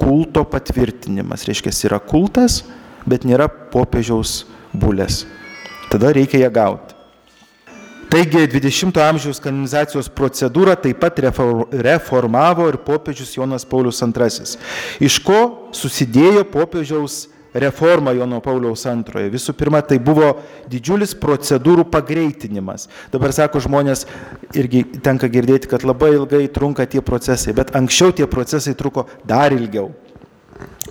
kulto 0.00 0.44
patvirtinimas. 0.48 1.46
Reiškia, 1.48 1.72
yra 1.88 2.00
kultas, 2.02 2.62
bet 3.08 3.26
nėra 3.28 3.48
popiežiaus 3.72 4.44
bulės. 4.76 5.24
Tada 5.92 6.12
reikia 6.16 6.42
ją 6.44 6.52
gauti. 6.52 6.94
Taigi 8.06 8.44
20-ojo 8.46 9.02
amžiaus 9.02 9.40
kanonizacijos 9.42 10.08
procedūrą 10.14 10.76
taip 10.78 11.00
pat 11.02 11.18
reformavo 11.18 12.68
ir 12.70 12.78
popiežius 12.86 13.34
Jonas 13.34 13.66
Paulius 13.66 13.98
II, 13.98 14.44
iš 15.02 15.16
ko 15.26 15.40
susidėjo 15.74 16.44
popiežiaus 16.52 17.24
reforma 17.62 18.12
Jono 18.16 18.40
Pauliaus 18.44 18.86
antrojo. 18.90 19.30
Visų 19.32 19.54
pirma, 19.56 19.82
tai 19.82 19.98
buvo 20.02 20.32
didžiulis 20.70 21.14
procedūrų 21.20 21.86
pagreitinimas. 21.92 22.88
Dabar 23.12 23.34
sako 23.36 23.62
žmonės, 23.64 24.06
irgi 24.56 24.84
tenka 25.04 25.30
girdėti, 25.32 25.70
kad 25.70 25.86
labai 25.86 26.14
ilgai 26.16 26.46
trunka 26.52 26.86
tie 26.90 27.02
procesai, 27.04 27.54
bet 27.56 27.74
anksčiau 27.76 28.14
tie 28.16 28.28
procesai 28.30 28.76
truko 28.78 29.06
dar 29.26 29.54
ilgiau. 29.56 29.92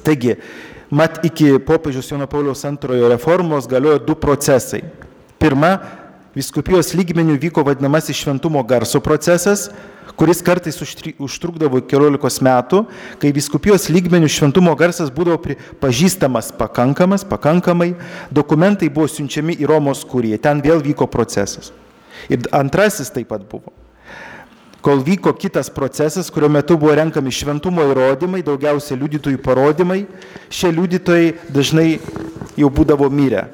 Taigi, 0.05 0.37
mat 0.93 1.21
iki 1.25 1.55
popiežiaus 1.65 2.11
Jono 2.11 2.27
Pauliaus 2.29 2.65
antrojo 2.67 3.09
reformos 3.11 3.69
galiojo 3.69 4.03
du 4.05 4.17
procesai. 4.19 4.83
Pirma, 5.41 5.75
viskupijos 6.35 6.93
lygmenių 6.95 7.37
vyko 7.39 7.63
vadinamasis 7.65 8.19
šventumo 8.19 8.63
garso 8.67 8.99
procesas, 9.03 9.69
kuris 10.15 10.41
kartais 10.43 10.77
užtrukdavo 11.19 11.81
keliolikos 11.89 12.39
metų, 12.43 12.83
kai 13.19 13.31
viskupijos 13.35 13.89
lygmenių 13.91 14.29
šventumo 14.31 14.75
garsas 14.79 15.11
būdavo 15.13 15.55
pažįstamas 15.81 16.51
pakankamas, 16.55 17.25
pakankamai, 17.27 17.93
dokumentai 18.31 18.91
buvo 18.91 19.09
siunčiami 19.11 19.57
į 19.59 19.71
Romos 19.71 20.05
kuriją, 20.07 20.39
ten 20.43 20.63
vėl 20.63 20.83
vyko 20.83 21.07
procesas. 21.11 21.73
Ir 22.31 22.45
antrasis 22.55 23.11
taip 23.13 23.29
pat 23.31 23.43
buvo. 23.49 23.73
Kol 24.85 25.01
vyko 25.01 25.33
kitas 25.33 25.71
procesas, 25.73 26.29
kurio 26.29 26.47
metu 26.53 26.77
buvo 26.77 26.93
renkami 26.93 27.33
šventumo 27.33 27.87
įrodymai, 27.89 28.43
daugiausia 28.45 28.93
liudytojų 28.99 29.39
parodymai, 29.41 30.03
šie 30.53 30.69
liudytojai 30.75 31.31
dažnai 31.49 31.95
jau 32.55 32.69
būdavo 32.69 33.09
mirę. 33.09 33.47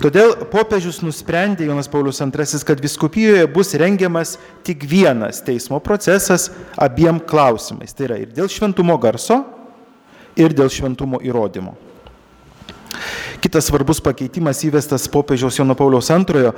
Todėl 0.00 0.32
popiežius 0.48 1.02
nusprendė 1.04 1.66
Jonas 1.68 1.88
Paulius 1.92 2.22
II, 2.24 2.60
kad 2.64 2.80
viskupijoje 2.80 3.44
bus 3.52 3.74
rengiamas 3.76 4.38
tik 4.64 4.86
vienas 4.88 5.42
teismo 5.44 5.76
procesas 5.84 6.46
abiem 6.80 7.18
klausimais. 7.20 7.92
Tai 7.92 8.06
yra 8.06 8.16
ir 8.22 8.30
dėl 8.32 8.48
šventumo 8.48 8.96
garso, 8.96 9.42
ir 10.40 10.54
dėl 10.56 10.70
šventumo 10.72 11.20
įrodymo. 11.20 11.74
Kitas 13.44 13.68
svarbus 13.68 14.00
pakeitimas 14.00 14.62
įvestas 14.64 15.04
popiežiaus 15.12 15.58
Jono 15.60 15.76
Pauliaus 15.76 16.08
II 16.08 16.48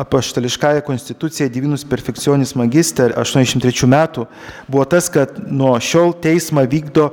apaštališkąją 0.00 0.80
konstituciją 0.86 1.50
Divinus 1.52 1.84
Perfekcionis 1.84 2.54
Magister 2.56 3.12
83 3.20 3.90
metų 3.92 4.24
buvo 4.68 4.86
tas, 4.88 5.10
kad 5.12 5.36
nuo 5.52 5.74
šiol 5.84 6.16
teismą 6.24 6.64
vykdo 6.70 7.10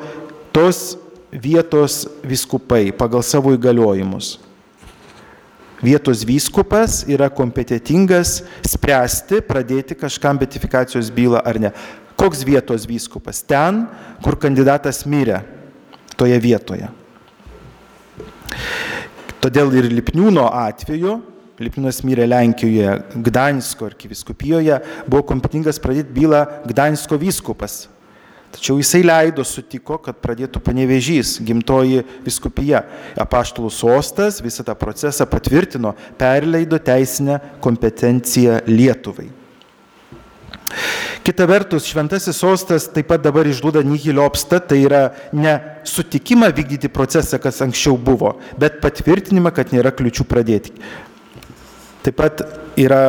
tos 0.55 0.95
vietos 1.31 2.05
viskupai 2.23 2.93
pagal 2.95 3.23
savo 3.25 3.51
įgaliojimus 3.57 4.37
vietos 5.81 6.23
vyskupas 6.27 7.01
yra 7.09 7.29
kompetitingas 7.33 8.41
spręsti, 8.67 9.41
pradėti 9.45 9.97
kažkam 9.97 10.39
betifikacijos 10.41 11.11
bylą 11.13 11.41
ar 11.45 11.59
ne. 11.61 11.73
Koks 12.19 12.45
vietos 12.45 12.85
vyskupas? 12.89 13.41
Ten, 13.43 13.87
kur 14.21 14.37
kandidatas 14.39 15.03
mirė, 15.09 15.41
toje 16.19 16.37
vietoje. 16.41 16.89
Todėl 19.41 19.73
ir 19.79 19.89
Lipniūno 19.89 20.45
atveju, 20.53 21.17
Lipniūnas 21.61 22.01
mirė 22.05 22.27
Lenkijoje, 22.29 22.93
Gdansko 23.25 23.89
arkiviskupijoje, 23.89 24.77
buvo 25.07 25.23
kompetingas 25.29 25.81
pradėti 25.81 26.13
bylą 26.13 26.43
Gdansko 26.69 27.17
vyskupas. 27.21 27.83
Tačiau 28.51 28.79
jisai 28.81 29.01
leido, 29.05 29.45
sutiko, 29.47 29.95
kad 30.03 30.17
pradėtų 30.19 30.59
panevežys, 30.63 31.37
gimtoji 31.47 32.01
viskupija. 32.25 32.83
Apaštalų 33.23 33.71
sostas 33.71 34.41
visą 34.43 34.65
tą 34.67 34.75
procesą 34.75 35.27
patvirtino, 35.29 35.93
perleido 36.19 36.79
teisinę 36.83 37.39
kompetenciją 37.63 38.59
Lietuvai. 38.67 39.29
Kita 41.21 41.45
vertus, 41.45 41.85
šventasis 41.85 42.39
sostas 42.41 42.87
taip 42.89 43.09
pat 43.11 43.21
dabar 43.21 43.45
išduoda 43.47 43.83
nihiliopsta, 43.85 44.57
tai 44.65 44.79
yra 44.87 45.03
ne 45.35 45.53
sutikimą 45.87 46.49
vykdyti 46.57 46.89
procesą, 46.91 47.37
kas 47.41 47.61
anksčiau 47.61 47.97
buvo, 47.99 48.33
bet 48.59 48.79
patvirtinimą, 48.83 49.51
kad 49.53 49.71
nėra 49.75 49.93
kliučių 49.95 50.25
pradėti. 50.27 50.73
Taip 52.01 52.17
pat 52.17 52.41
yra 52.79 53.03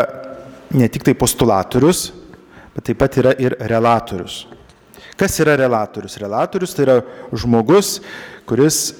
ne 0.76 0.88
tik 0.92 1.06
tai 1.08 1.16
postulatorius, 1.16 2.10
bet 2.76 2.90
taip 2.90 3.00
pat 3.00 3.16
yra 3.22 3.32
ir 3.40 3.56
relatorius. 3.72 4.42
Kas 5.16 5.38
yra 5.42 5.56
relatorius? 5.60 6.16
Relatorius 6.20 6.74
tai 6.76 6.86
yra 6.86 6.98
žmogus, 7.36 7.98
kuris 8.48 8.92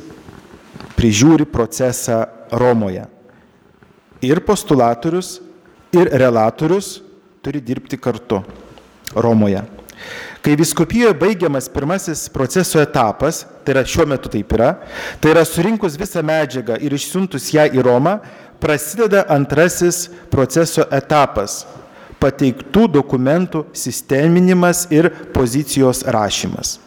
prižiūri 0.99 1.49
procesą 1.49 2.25
Romoje. 2.53 3.07
Ir 4.23 4.43
postulatorius, 4.45 5.41
ir 5.93 6.11
relatorius 6.21 7.01
turi 7.43 7.61
dirbti 7.65 7.99
kartu. 7.99 8.43
Romoje. 9.15 9.65
Kai 10.43 10.57
viskupijoje 10.59 11.15
baigiamas 11.15 11.69
pirmasis 11.71 12.25
proceso 12.33 12.81
etapas, 12.83 13.45
tai 13.63 13.77
yra 13.77 13.85
šiuo 13.87 14.07
metu 14.11 14.31
taip 14.33 14.51
yra, 14.57 14.73
tai 15.23 15.31
yra 15.35 15.45
surinkus 15.47 15.95
visą 16.01 16.23
medžiagą 16.27 16.81
ir 16.83 16.97
išsiuntus 16.97 17.53
ją 17.55 17.69
į 17.71 17.85
Romą, 17.87 18.17
prasideda 18.63 19.23
antrasis 19.31 20.09
proceso 20.31 20.87
etapas- 20.91 21.63
pateiktų 22.23 22.87
dokumentų 23.01 23.67
sisteminimas 23.77 24.87
ir 24.95 25.11
pozicijos 25.35 26.05
rašymas. 26.07 26.79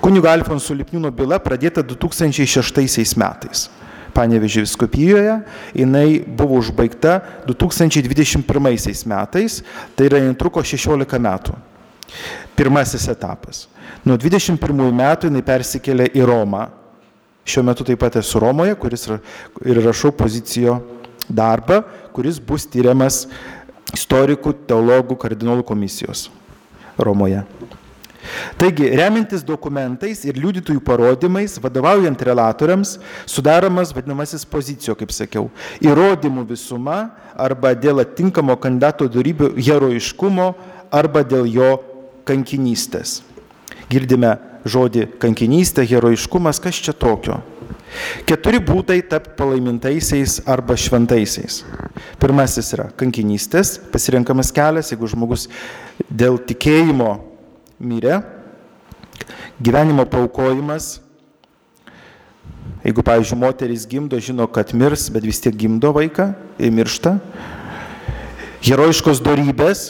Kunigo 0.00 0.28
Alfonso 0.28 0.74
Lipniūno 0.76 1.10
byla 1.14 1.38
pradėta 1.42 1.84
2006 1.84 3.16
metais. 3.20 3.68
Panevežė 4.16 4.62
viskupijoje, 4.64 5.32
jinai 5.76 6.22
buvo 6.24 6.56
užbaigta 6.62 7.18
2021 7.44 9.08
metais, 9.12 9.58
tai 9.96 10.08
yra 10.08 10.22
netruko 10.24 10.62
16 10.64 11.20
metų. 11.20 11.56
Pirmasis 12.56 13.08
etapas. 13.12 13.66
Nuo 14.06 14.16
21 14.16 14.92
metų 14.96 15.28
jinai 15.28 15.44
persikėlė 15.44 16.08
į 16.16 16.24
Romą. 16.28 16.64
Šiuo 17.46 17.62
metu 17.66 17.84
taip 17.86 18.00
pat 18.00 18.16
esu 18.18 18.40
Romoje, 18.42 18.74
kuris 18.80 19.04
ir 19.10 19.82
rašau 19.84 20.14
pozicijo 20.16 20.80
darbą, 21.28 21.82
kuris 22.16 22.40
bus 22.40 22.64
tyriamas 22.70 23.26
istorikų, 23.94 24.54
teologų, 24.66 25.18
kardinolų 25.20 25.66
komisijos 25.66 26.28
Romoje. 26.98 27.44
Taigi, 28.58 28.88
remintis 28.98 29.44
dokumentais 29.46 30.24
ir 30.26 30.38
liudytojų 30.40 30.80
parodymais, 30.84 31.56
vadovaujant 31.62 32.22
relatoriams, 32.26 32.96
sudaromas 33.28 33.92
vadinamasis 33.94 34.46
pozicijo, 34.48 34.96
kaip 34.98 35.12
sakiau, 35.14 35.50
įrodymų 35.84 36.46
visuma 36.48 36.98
arba 37.36 37.74
dėl 37.78 38.02
atinkamo 38.02 38.56
kandidato 38.58 39.06
darybių 39.12 39.52
heroiškumo 39.60 40.48
arba 40.94 41.22
dėl 41.26 41.46
jo 41.50 41.70
kankinystės. 42.26 43.20
Girdime 43.90 44.36
žodį 44.66 45.06
kankinystė, 45.22 45.86
heroiškumas, 45.86 46.58
kas 46.62 46.80
čia 46.82 46.96
tokio? 46.96 47.38
Keturi 48.28 48.60
būtai 48.62 49.00
tapti 49.08 49.34
palaimintaisiais 49.38 50.40
arba 50.50 50.76
šventaisiais. 50.78 51.62
Pirmasis 52.20 52.72
yra 52.76 52.90
kankinystės, 52.98 53.76
pasirenkamas 53.92 54.52
kelias, 54.54 54.92
jeigu 54.92 55.08
žmogus 55.10 55.46
dėl 56.10 56.38
tikėjimo 56.42 57.10
mirė, 57.80 58.20
gyvenimo 59.62 60.06
paukojimas. 60.10 60.96
Jeigu, 62.86 63.02
pavyzdžiui, 63.02 63.40
moteris 63.40 63.86
gimdo, 63.90 64.18
žino, 64.22 64.46
kad 64.46 64.70
mirs, 64.76 65.08
bet 65.10 65.24
vis 65.26 65.40
tiek 65.42 65.56
gimdo 65.58 65.90
vaiką 65.96 66.28
ir 66.62 66.70
miršta. 66.70 67.16
Herojiškos 68.62 69.18
darybės, 69.26 69.88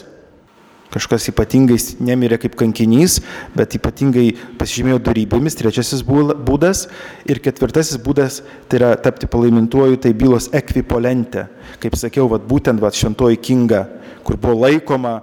kažkas 0.94 1.28
ypatingai 1.32 1.76
nemirė 2.04 2.38
kaip 2.40 2.56
kankinys, 2.58 3.18
bet 3.56 3.76
ypatingai 3.78 4.26
pasižymėjo 4.60 5.00
darybėmis, 5.08 5.58
trečiasis 5.58 6.04
būdas 6.06 6.86
ir 7.28 7.40
ketvirtasis 7.44 8.00
būdas 8.02 8.40
tai 8.70 8.80
yra 8.80 8.94
tapti 9.00 9.28
palaimintuoju, 9.30 10.00
tai 10.02 10.14
bylos 10.16 10.50
ekvipolente. 10.56 11.46
Kaip 11.82 11.98
sakiau, 11.98 12.28
vat, 12.32 12.46
būtent 12.48 12.82
vat, 12.82 12.96
šventoji 12.96 13.40
kinga, 13.42 13.84
kur 14.26 14.38
buvo 14.40 14.62
laikoma 14.64 15.20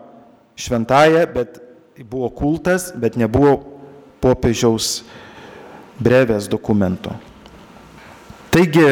šventaja, 0.59 1.25
bet 1.33 1.59
buvo 2.09 2.29
kultas, 2.33 2.91
bet 2.95 3.17
nebuvo 3.19 3.59
popiežiaus 4.23 5.03
brevės 6.03 6.47
dokumento. 6.51 7.13
Taigi, 8.53 8.85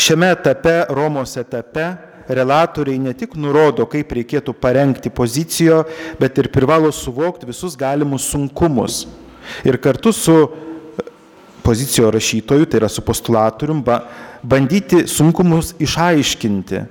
šiame 0.00 0.30
etape, 0.32 0.78
Romos 0.96 1.36
etape, 1.40 1.90
relatoriai 2.34 3.00
ne 3.02 3.14
tik 3.16 3.36
nurodo, 3.38 3.86
kaip 3.90 4.12
reikėtų 4.16 4.54
parengti 4.56 5.12
pozicijo, 5.12 5.82
bet 6.20 6.38
ir 6.38 6.50
privalo 6.52 6.92
suvokti 6.94 7.48
visus 7.48 7.76
galimus 7.78 8.28
sunkumus. 8.30 9.04
Ir 9.66 9.80
kartu 9.82 10.12
su 10.14 10.36
pozicijo 11.64 12.10
rašytoju, 12.14 12.68
tai 12.70 12.80
yra 12.80 12.88
su 12.88 13.02
postulatorium, 13.04 13.82
bandyti 14.42 15.04
sunkumus 15.10 15.74
išaiškinti 15.78 16.86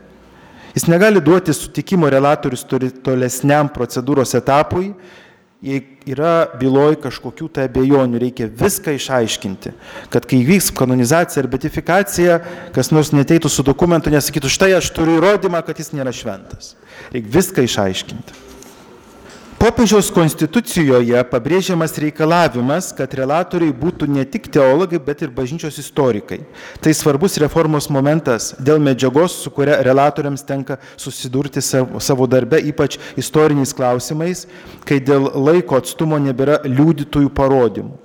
Jis 0.75 0.85
negali 0.87 1.21
duoti 1.21 1.53
sutikimo 1.53 2.09
relatorius 2.09 2.61
tolesniam 3.03 3.69
procedūros 3.73 4.35
etapui, 4.37 4.91
jei 5.59 5.81
yra 6.07 6.47
byloj 6.59 6.97
kažkokių 7.03 7.49
tai 7.55 7.67
abejonių, 7.67 8.19
reikia 8.21 8.47
viską 8.47 8.95
išaiškinti, 8.95 9.73
kad 10.13 10.27
kai 10.29 10.39
vyks 10.47 10.71
kanonizacija 10.75 11.43
ar 11.43 11.49
betifikacija, 11.51 12.37
kas 12.75 12.93
nors 12.95 13.11
neteitų 13.15 13.51
su 13.51 13.65
dokumentu, 13.67 14.13
nesakytų, 14.13 14.51
štai 14.51 14.71
aš 14.79 14.91
turiu 14.95 15.17
įrodymą, 15.19 15.61
kad 15.67 15.81
jis 15.81 15.91
nėra 15.95 16.15
šventas. 16.15 16.77
Reikia 17.11 17.35
viską 17.35 17.67
išaiškinti. 17.67 18.48
Popiežiaus 19.59 20.07
konstitucijoje 20.15 21.19
pabrėžiamas 21.27 21.97
reikalavimas, 21.99 22.93
kad 22.95 23.11
relatoriai 23.19 23.73
būtų 23.75 24.07
ne 24.07 24.23
tik 24.23 24.45
teologai, 24.55 25.01
bet 25.03 25.25
ir 25.25 25.33
bažnyčios 25.35 25.75
istorikai. 25.81 26.37
Tai 26.79 26.93
svarbus 26.95 27.35
reformos 27.43 27.89
momentas 27.91 28.53
dėl 28.55 28.79
medžiagos, 28.79 29.35
su 29.43 29.51
kuria 29.51 29.81
relatoriams 29.83 30.47
tenka 30.47 30.79
susidurti 30.95 31.59
savo 31.59 32.29
darbe, 32.31 32.61
ypač 32.71 32.95
istoriniais 33.19 33.75
klausimais, 33.75 34.45
kai 34.87 35.01
dėl 35.03 35.27
laiko 35.35 35.75
atstumo 35.83 36.15
nebėra 36.23 36.61
liudytojų 36.63 37.35
parodymų. 37.35 37.99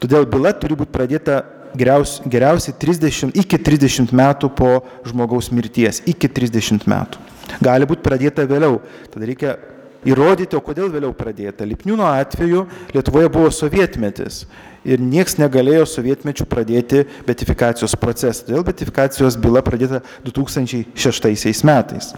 Todėl 0.00 0.24
byla 0.32 0.56
turi 0.56 0.80
būti 0.80 0.96
pradėta 0.96 1.42
geriausiai, 1.76 2.24
geriausiai 2.32 2.80
30, 2.88 3.36
iki 3.36 3.60
30 3.68 4.16
metų 4.16 4.48
po 4.56 4.78
žmogaus 5.04 5.52
mirties, 5.52 6.00
iki 6.08 6.32
30 6.40 6.88
metų. 6.88 7.20
Gali 7.60 7.84
būti 7.88 8.04
pradėta 8.04 8.48
vėliau, 8.48 8.80
tada 9.12 9.28
reikia 9.28 9.58
įrodyti, 10.06 10.56
o 10.56 10.62
kodėl 10.62 10.90
vėliau 10.92 11.12
pradėta. 11.16 11.66
Lipniūno 11.66 12.06
atveju 12.06 12.66
Lietuvoje 12.94 13.30
buvo 13.32 13.50
sovietmetis 13.54 14.44
ir 14.88 15.02
nieks 15.02 15.38
negalėjo 15.40 15.86
sovietmečių 15.90 16.46
pradėti 16.48 17.04
betifikacijos 17.26 17.96
procesą. 17.98 18.46
Todėl 18.48 18.66
betifikacijos 18.68 19.38
byla 19.40 19.62
pradėta 19.66 20.02
2006 20.26 21.64
metais. 21.66 22.12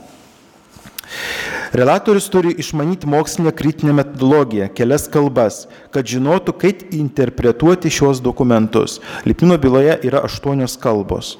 Relatorius 1.74 2.26
turi 2.30 2.50
išmanyti 2.58 3.06
mokslinę 3.06 3.52
kritinę 3.54 3.92
metodologiją, 3.94 4.68
kelias 4.74 5.06
kalbas, 5.10 5.64
kad 5.94 6.06
žinotų, 6.06 6.54
kaip 6.58 6.82
interpretuoti 6.94 7.90
šios 7.94 8.22
dokumentus. 8.22 8.98
Lipnino 9.26 9.58
byloje 9.58 10.00
yra 10.06 10.24
aštuonios 10.26 10.74
kalbos 10.82 11.36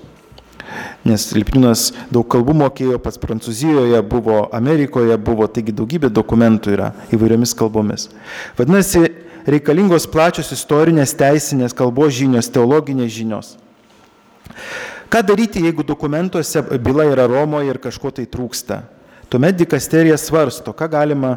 nes 1.07 1.27
Lipniūnas 1.37 1.87
daug 2.13 2.27
kalbų 2.31 2.55
mokėjo, 2.61 2.99
pats 3.03 3.21
Prancūzijoje 3.21 4.01
buvo, 4.07 4.43
Amerikoje 4.57 5.17
buvo, 5.21 5.49
taigi 5.51 5.75
daugybė 5.77 6.11
dokumentų 6.13 6.75
yra 6.77 6.93
įvairiomis 7.15 7.55
kalbomis. 7.59 8.09
Vadinasi, 8.59 9.07
reikalingos 9.51 10.09
plačios 10.11 10.53
istorinės, 10.55 11.17
teisinės 11.19 11.77
kalbos 11.77 12.15
žinios, 12.19 12.51
teologinės 12.53 13.13
žinios. 13.15 13.55
Ką 15.11 15.25
daryti, 15.27 15.65
jeigu 15.65 15.83
dokumentuose 15.83 16.63
byla 16.79 17.09
yra 17.11 17.27
Romoje 17.27 17.73
ir 17.73 17.81
kažko 17.83 18.13
tai 18.15 18.29
trūksta? 18.31 18.85
Tuomet 19.31 19.57
dikasterija 19.59 20.19
svarsto, 20.19 20.75
ką 20.75 20.87
galima 20.91 21.37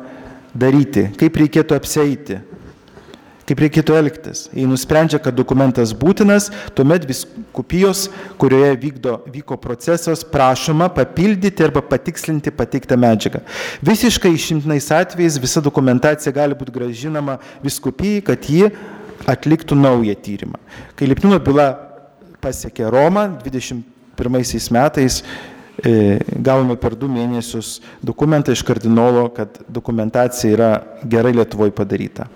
daryti, 0.54 1.08
kaip 1.18 1.38
reikėtų 1.42 1.78
apseiti, 1.78 2.40
Kaip 3.44 3.60
reikėtų 3.60 3.96
elgtis? 4.00 4.46
Jei 4.56 4.64
nusprendžia, 4.70 5.20
kad 5.20 5.36
dokumentas 5.36 5.92
būtinas, 6.00 6.48
tuomet 6.78 7.04
viskupijos, 7.10 8.06
kurioje 8.40 8.78
vykdo, 8.80 9.18
vyko 9.34 9.58
procesas, 9.60 10.24
prašoma 10.24 10.88
papildyti 10.96 11.66
arba 11.66 11.84
patikslinti 11.84 12.54
pateiktą 12.56 12.96
medžiagą. 13.04 13.42
Visiškai 13.84 14.32
išimtinais 14.32 14.88
atvejais 14.96 15.40
visa 15.44 15.64
dokumentacija 15.64 16.32
gali 16.36 16.56
būti 16.56 16.76
gražinama 16.76 17.36
viskupijai, 17.66 18.22
kad 18.30 18.48
ji 18.48 18.70
atliktų 19.28 19.76
naują 19.76 20.16
tyrimą. 20.24 20.62
Kai 20.96 21.10
Lipnino 21.12 21.40
byla 21.44 21.68
pasiekė 22.44 22.88
Romą 22.92 23.26
21 23.44 24.72
metais, 24.72 25.20
e, 25.84 26.20
gavome 26.40 26.78
per 26.80 26.96
du 26.96 27.12
mėnesius 27.12 27.82
dokumentą 28.00 28.56
iš 28.56 28.64
kardinolo, 28.64 29.28
kad 29.36 29.60
dokumentacija 29.68 30.56
yra 30.56 30.72
gerai 31.04 31.36
Lietuvoje 31.36 31.76
padaryta. 31.76 32.30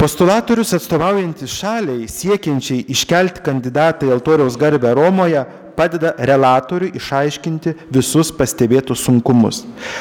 Postulatorius 0.00 0.70
atstovaujantis 0.72 1.52
šaliai, 1.60 2.06
siekiančiai 2.08 2.86
iškelti 2.88 3.42
kandidatą 3.44 4.06
į 4.08 4.14
altoriaus 4.14 4.54
garbę 4.56 4.94
Romoje, 4.96 5.42
padeda 5.76 6.14
relatoriui 6.30 6.94
išaiškinti 6.96 7.74
visus 7.92 8.30
pastebėtus 8.32 9.04
sunkumus. 9.04 9.58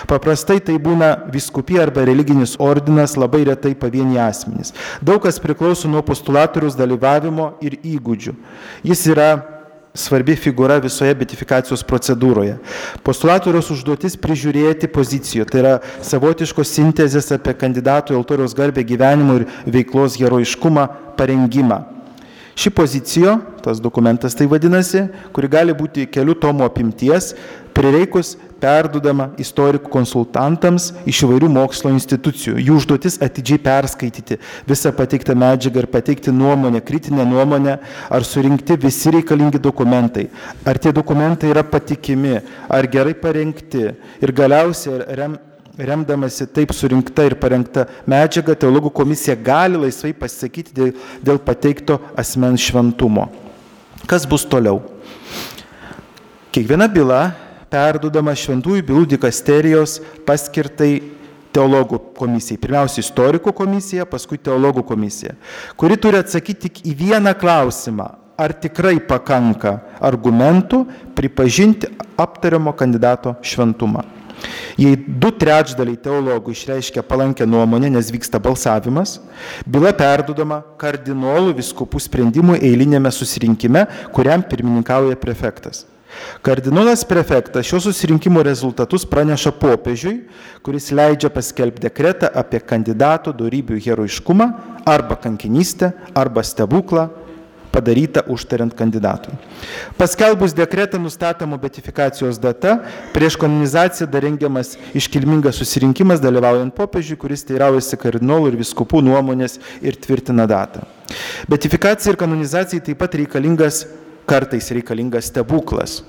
Paprastai 0.07 0.62
tai 0.63 0.77
būna 0.79 1.12
viskupija 1.33 1.83
arba 1.83 2.07
religinis 2.07 2.55
ordinas, 2.63 3.17
labai 3.19 3.43
retai 3.51 3.73
pavieni 3.75 4.21
asmenys. 4.23 4.71
Daug 5.03 5.19
kas 5.27 5.41
priklauso 5.43 5.91
nuo 5.91 6.05
postulatorius 6.07 6.79
dalyvavimo 6.79 7.51
ir 7.59 7.75
įgūdžių. 7.83 8.38
Jis 8.88 9.03
yra 9.12 9.33
svarbi 9.99 10.38
figūra 10.39 10.79
visoje 10.83 11.13
betifikacijos 11.19 11.83
procedūroje. 11.88 12.57
Postulatoriaus 13.05 13.71
užduotis 13.75 14.17
prižiūrėti 14.21 14.89
poziciją, 14.91 15.47
tai 15.49 15.63
yra 15.63 15.75
savotiškos 16.05 16.73
sintezės 16.79 17.31
apie 17.35 17.55
kandidatų 17.59 18.15
į 18.15 18.19
altoriaus 18.23 18.57
garbę 18.57 18.85
gyvenimo 18.88 19.41
ir 19.41 19.47
veiklos 19.67 20.19
heroiškumą 20.19 20.89
parengimą. 21.19 21.98
Ši 22.60 22.69
pozicija, 22.76 23.38
tas 23.63 23.80
dokumentas 23.80 24.36
tai 24.36 24.43
vadinasi, 24.52 25.06
kuri 25.32 25.48
gali 25.48 25.72
būti 25.72 26.04
kelių 26.12 26.34
tomų 26.43 26.65
apimties, 26.65 27.30
prireikus 27.72 28.34
perdudama 28.60 29.30
istorikų 29.39 29.88
konsultantams 29.93 30.89
iš 31.08 31.22
įvairių 31.24 31.48
mokslo 31.56 31.93
institucijų. 31.95 32.58
Jų 32.60 32.82
užduotis 32.82 33.15
atidžiai 33.24 33.62
perskaityti 33.63 34.41
visą 34.67 34.91
pateiktą 34.98 35.38
medžiagą 35.39 35.86
ir 35.86 35.88
pateikti 35.93 36.36
nuomonę, 36.36 36.84
kritinę 36.84 37.24
nuomonę, 37.30 37.78
ar 38.12 38.28
surinkti 38.28 38.76
visi 38.84 39.15
reikalingi 39.15 39.62
dokumentai, 39.63 40.28
ar 40.67 40.84
tie 40.84 40.91
dokumentai 40.91 41.54
yra 41.54 41.63
patikimi, 41.63 42.41
ar 42.67 42.91
gerai 42.91 43.15
parengti 43.15 43.93
ir 44.19 44.36
galiausiai 44.36 45.06
rem, 45.15 45.39
remdamasi 45.80 46.48
taip 46.52 46.74
surinkta 46.76 47.24
ir 47.28 47.36
parengta 47.39 47.86
medžiaga, 48.10 48.56
teologų 48.60 48.92
komisija 49.02 49.36
gali 49.36 49.80
laisvai 49.80 50.12
pasisakyti 50.18 50.76
dėl, 50.76 50.89
dėl 51.24 51.39
pateikto 51.44 52.00
asmens 52.20 52.63
šventumo. 52.68 53.30
Kas 54.10 54.26
bus 54.28 54.46
toliau? 54.48 54.82
Kiekviena 56.52 56.89
byla 56.92 57.22
perdudama 57.70 58.34
šventųjų 58.36 58.84
bylų 58.88 59.06
dikasterijos 59.13 60.00
paskirtai 60.28 61.00
teologų 61.54 62.00
komisijai. 62.18 62.60
Pirmiausia, 62.62 63.04
istorikų 63.04 63.54
komisija, 63.58 64.08
paskui 64.10 64.39
teologų 64.42 64.84
komisija, 64.89 65.36
kuri 65.80 65.98
turi 66.02 66.22
atsakyti 66.22 66.68
tik 66.68 66.82
į 66.89 66.96
vieną 67.06 67.36
klausimą. 67.39 68.15
Ar 68.39 68.54
tikrai 68.56 69.02
pakanka 69.04 69.82
argumentų 70.00 70.86
pripažinti 71.18 71.89
aptariamo 72.15 72.72
kandidato 72.72 73.34
šventumą? 73.44 74.06
Jei 74.80 74.95
du 74.95 75.32
trečdaliai 75.36 75.99
teologų 75.99 76.54
išreiškia 76.56 77.04
palankę 77.04 77.47
nuomonę, 77.49 77.89
nes 77.91 78.12
vyksta 78.13 78.39
balsavimas, 78.39 79.17
byla 79.67 79.91
perdudama 79.97 80.62
kardinolų 80.80 81.58
viskupų 81.60 81.99
sprendimui 81.99 82.60
eilinėme 82.63 83.12
susirinkime, 83.12 83.86
kuriam 84.15 84.45
pirmininkauja 84.47 85.19
prefektas. 85.19 85.86
Kardinolas 86.41 87.04
prefektas 87.06 87.67
šio 87.69 87.80
susirinkimo 87.84 88.41
rezultatus 88.43 89.06
praneša 89.06 89.52
popiežiui, 89.62 90.15
kuris 90.65 90.89
leidžia 90.95 91.30
paskelbti 91.34 91.86
dekretą 91.86 92.32
apie 92.41 92.60
kandidato 92.65 93.34
darybių 93.36 93.78
heroiškumą 93.86 94.47
arba 94.89 95.19
kankinystę 95.21 95.91
arba 96.17 96.43
stebuklą 96.43 97.10
padaryta 97.71 98.23
užtariant 98.27 98.73
kandidatui. 98.75 99.34
Paskelbus 99.97 100.53
dekretą 100.58 100.99
nustatoma 101.01 101.58
betifikacijos 101.62 102.39
data, 102.41 102.79
prieš 103.13 103.38
kanonizaciją 103.39 104.10
dar 104.10 104.25
rengiamas 104.25 104.75
iškilmingas 104.97 105.60
susirinkimas 105.62 106.21
dalyvaujant 106.23 106.73
popiežiui, 106.75 107.19
kuris 107.21 107.45
teiraujasi 107.47 107.99
kardinolų 108.01 108.53
ir 108.53 108.60
viskupų 108.63 109.03
nuomonės 109.05 109.60
ir 109.86 109.97
tvirtina 109.99 110.47
datą. 110.49 110.86
Betifikacija 111.49 112.13
ir 112.13 112.19
kanonizacija 112.21 112.84
taip 112.86 112.99
pat 113.01 113.17
reikalingas, 113.17 113.86
kartais 114.29 114.69
reikalingas 114.75 115.32
stebuklas. 115.32 116.01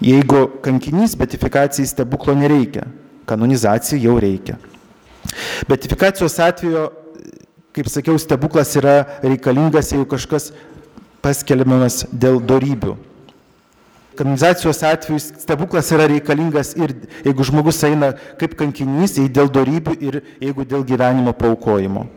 Jeigu 0.00 0.46
kankinys, 0.64 1.14
betifikacijai 1.18 1.86
stebuklo 1.86 2.34
nereikia, 2.34 2.86
kanonizacijai 3.28 4.00
jau 4.06 4.16
reikia. 4.22 4.56
Betifikacijos 5.68 6.38
atveju 6.40 6.88
kaip 7.76 7.88
sakiau, 7.90 8.18
stebuklas 8.18 8.74
yra 8.78 9.04
reikalingas, 9.22 9.92
jeigu 9.94 10.08
kažkas 10.10 10.50
paskelbiamas 11.22 12.04
dėl 12.12 12.40
darybių. 12.42 12.96
Kanonizacijos 14.18 14.82
atveju 14.84 15.20
stebuklas 15.22 15.88
yra 15.94 16.08
reikalingas 16.10 16.74
ir 16.76 16.92
jeigu 17.24 17.46
žmogus 17.46 17.78
eina 17.86 18.10
kaip 18.40 18.56
kankinys, 18.58 19.16
jei 19.16 19.30
dėl 19.32 19.48
darybių 19.52 19.94
ir 20.02 20.18
jeigu 20.42 20.66
dėl 20.68 20.84
gyvenimo 20.84 21.32
paukojimo. 21.36 22.08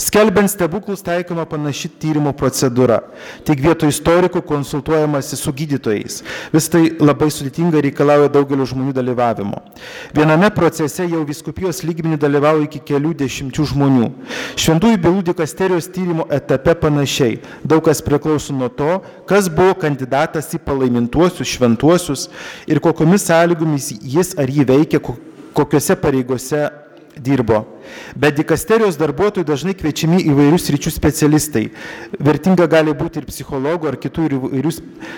Skelbiant 0.00 0.50
stebuklus 0.50 1.02
taikoma 1.04 1.44
panaši 1.48 1.90
tyrimo 2.00 2.32
procedūra. 2.36 3.00
Tik 3.46 3.62
vietoj 3.62 3.92
istorikų 3.92 4.42
konsultuojamasi 4.46 5.38
su 5.38 5.52
gydytojais. 5.54 6.20
Vis 6.54 6.68
tai 6.72 6.84
labai 7.00 7.30
sudėtinga 7.34 7.82
reikalauja 7.84 8.30
daugelio 8.32 8.66
žmonių 8.68 8.94
dalyvavimo. 8.96 9.60
Viename 10.16 10.50
procese 10.54 11.06
jau 11.08 11.22
viskupijos 11.28 11.82
lygmenį 11.86 12.18
dalyvauja 12.22 12.66
iki 12.68 12.82
kelių 12.92 13.14
dešimčių 13.22 13.68
žmonių. 13.72 14.10
Šventųjų 14.58 15.00
bylų 15.04 15.24
dikasterijos 15.30 15.90
tyrimo 15.94 16.28
etape 16.34 16.74
panašiai. 16.82 17.38
Daug 17.62 17.84
kas 17.86 18.02
priklauso 18.04 18.56
nuo 18.56 18.70
to, 18.72 18.98
kas 19.28 19.50
buvo 19.52 19.76
kandidatas 19.78 20.50
į 20.56 20.62
palaimintuosius, 20.66 21.54
šventuosius 21.54 22.28
ir 22.68 22.82
kokiomis 22.84 23.28
sąlygomis 23.28 23.92
jis 24.02 24.34
ar 24.38 24.50
jį 24.50 24.66
veikia, 24.68 25.00
kokiuose 25.56 25.96
pareigose 25.98 26.66
dirbo. 27.22 27.64
Bet 28.16 28.36
dikasterijos 28.38 28.98
darbuotojai 29.00 29.46
dažnai 29.46 29.74
kviečiami 29.78 30.20
įvairius 30.30 30.68
ryčių 30.74 30.92
specialistai. 30.94 31.68
Vertinga 32.20 32.68
gali 32.70 32.94
būti 32.96 33.22
ir 33.22 33.28
psichologų 33.28 33.90
ar 33.90 33.98
kitų 34.00 34.28
įvairių 34.38 34.72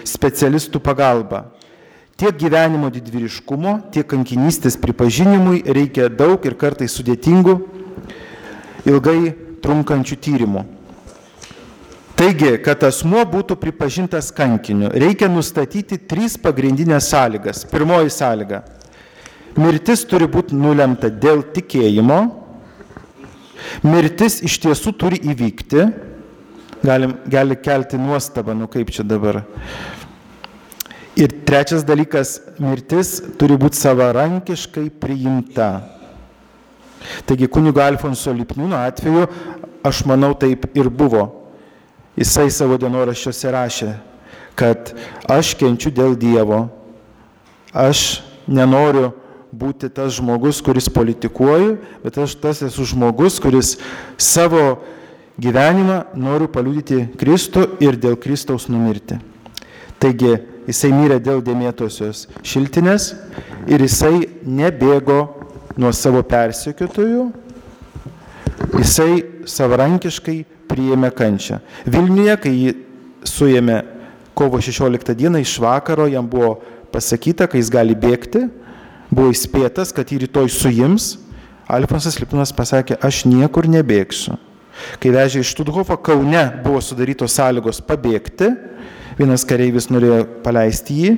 specialistų 0.08 0.82
pagalba. 0.84 1.50
Tiek 2.20 2.36
gyvenimo 2.36 2.90
didvyriškumo, 2.92 3.78
tiek 3.94 4.04
kankinystės 4.08 4.76
pripažinimui 4.80 5.62
reikia 5.64 6.10
daug 6.12 6.44
ir 6.44 6.56
kartais 6.60 6.92
sudėtingų, 6.92 7.54
ilgai 8.90 9.32
trunkančių 9.64 10.18
tyrimų. 10.20 10.66
Taigi, 12.20 12.58
kad 12.60 12.82
asmuo 12.84 13.22
būtų 13.24 13.56
pripažintas 13.56 14.28
kankiniu, 14.36 14.90
reikia 14.92 15.30
nustatyti 15.32 15.96
trys 15.96 16.36
pagrindinės 16.36 17.08
sąlygas. 17.08 17.64
Pirmoji 17.70 18.12
sąlyga 18.12 18.60
Mirtis 19.58 20.04
turi 20.06 20.28
būti 20.30 20.54
nulemta 20.54 21.10
dėl 21.10 21.42
tikėjimo. 21.54 22.20
Mirtis 23.86 24.40
iš 24.46 24.58
tiesų 24.62 24.94
turi 24.98 25.18
įvykti. 25.32 25.88
Galim, 26.80 27.16
gali 27.28 27.58
kelti 27.60 27.98
nuostabą, 28.00 28.54
nu 28.56 28.68
kaip 28.70 28.92
čia 28.94 29.04
dabar. 29.04 29.42
Ir 31.18 31.34
trečias 31.44 31.82
dalykas, 31.84 32.38
mirtis 32.62 33.18
turi 33.36 33.58
būti 33.60 33.76
savarankiškai 33.76 34.86
priimta. 35.02 35.82
Taigi 37.28 37.48
kunigo 37.52 37.82
Alfonso 37.84 38.32
Lipniūno 38.32 38.78
atveju, 38.78 39.26
aš 39.84 40.04
manau, 40.08 40.32
taip 40.38 40.70
ir 40.76 40.88
buvo. 40.88 41.26
Jisai 42.16 42.48
savo 42.52 42.78
dienoraščiuose 42.80 43.52
rašė, 43.52 43.90
kad 44.58 44.92
aš 45.30 45.54
kenčiu 45.60 45.92
dėl 45.94 46.16
Dievo, 46.20 46.66
aš 47.72 48.20
nenoriu 48.48 49.10
būti 49.50 49.90
tas 49.92 50.14
žmogus, 50.18 50.60
kuris 50.62 50.88
politikuoju, 50.92 51.76
bet 52.04 52.18
aš 52.18 52.36
tas 52.40 52.62
esu 52.66 52.86
žmogus, 52.92 53.40
kuris 53.42 53.76
savo 54.20 54.80
gyvenimą 55.40 56.04
noriu 56.14 56.48
paliūdyti 56.52 57.16
Kristų 57.18 57.66
ir 57.82 57.98
dėl 58.00 58.16
Kristaus 58.20 58.68
numirti. 58.70 59.18
Taigi 60.00 60.36
jisai 60.68 60.92
mirė 60.94 61.18
dėl 61.22 61.42
dėmėtosios 61.44 62.26
šiltinės 62.46 63.12
ir 63.68 63.82
jisai 63.84 64.28
nebėgo 64.46 65.20
nuo 65.80 65.90
savo 65.96 66.22
persekiotojų, 66.26 67.26
jisai 68.78 69.10
savarankiškai 69.48 70.38
priėmė 70.70 71.10
kančią. 71.16 71.60
Vilniuje, 71.88 72.36
kai 72.40 72.52
jį 72.54 72.74
suėmė 73.26 73.80
kovo 74.36 74.60
16 74.62 75.16
dieną 75.18 75.42
iš 75.42 75.58
vakaro, 75.62 76.06
jam 76.08 76.28
buvo 76.30 76.58
pasakyta, 76.92 77.48
kai 77.50 77.60
jis 77.60 77.70
gali 77.72 77.96
bėgti, 77.98 78.46
buvo 79.10 79.30
įspėtas, 79.34 79.92
kad 79.94 80.10
jį 80.10 80.24
rytoj 80.24 80.48
suims, 80.54 81.16
Alfonsas 81.70 82.18
Lipinas 82.18 82.50
pasakė, 82.54 82.96
aš 82.98 83.24
niekur 83.30 83.68
nebėgsiu. 83.70 84.34
Kai 84.98 85.12
vežė 85.14 85.42
iš 85.44 85.52
Študhofo, 85.54 85.94
Kaune 86.02 86.42
buvo 86.64 86.80
sudarytos 86.82 87.36
sąlygos 87.36 87.82
pabėgti. 87.86 88.48
Vienas 89.18 89.44
kareivis 89.46 89.90
norėjo 89.92 90.24
paleisti 90.44 90.96
jį, 90.96 91.12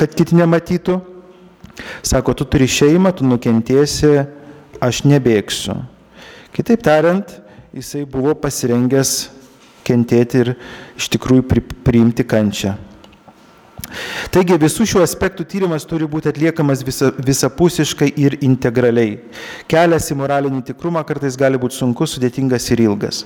kad 0.00 0.14
kiti 0.16 0.38
nematytų. 0.38 0.96
Sako, 2.02 2.34
tu 2.34 2.46
turi 2.48 2.66
šeimą, 2.66 3.12
tu 3.14 3.26
nukentėsi, 3.28 4.24
aš 4.82 5.04
nebėgsiu. 5.06 5.76
Kitaip 6.56 6.82
tariant, 6.82 7.36
jisai 7.76 8.02
buvo 8.08 8.34
pasirengęs 8.34 9.28
kentėti 9.86 10.42
ir 10.42 10.54
iš 10.98 11.10
tikrųjų 11.14 11.44
priimti 11.86 12.26
kančią. 12.26 12.74
Taigi 14.34 14.58
visų 14.60 14.86
šių 14.90 15.02
aspektų 15.04 15.46
tyrimas 15.48 15.86
turi 15.88 16.08
būti 16.10 16.30
atliekamas 16.30 16.82
visa, 16.86 17.10
visapusiškai 17.16 18.10
ir 18.20 18.36
integraliai. 18.44 19.18
Kelias 19.70 20.10
į 20.12 20.18
moralinį 20.20 20.62
tikrumą 20.70 21.04
kartais 21.08 21.38
gali 21.40 21.60
būti 21.60 21.78
sunkus, 21.78 22.16
sudėtingas 22.16 22.68
ir 22.74 22.84
ilgas. 22.84 23.24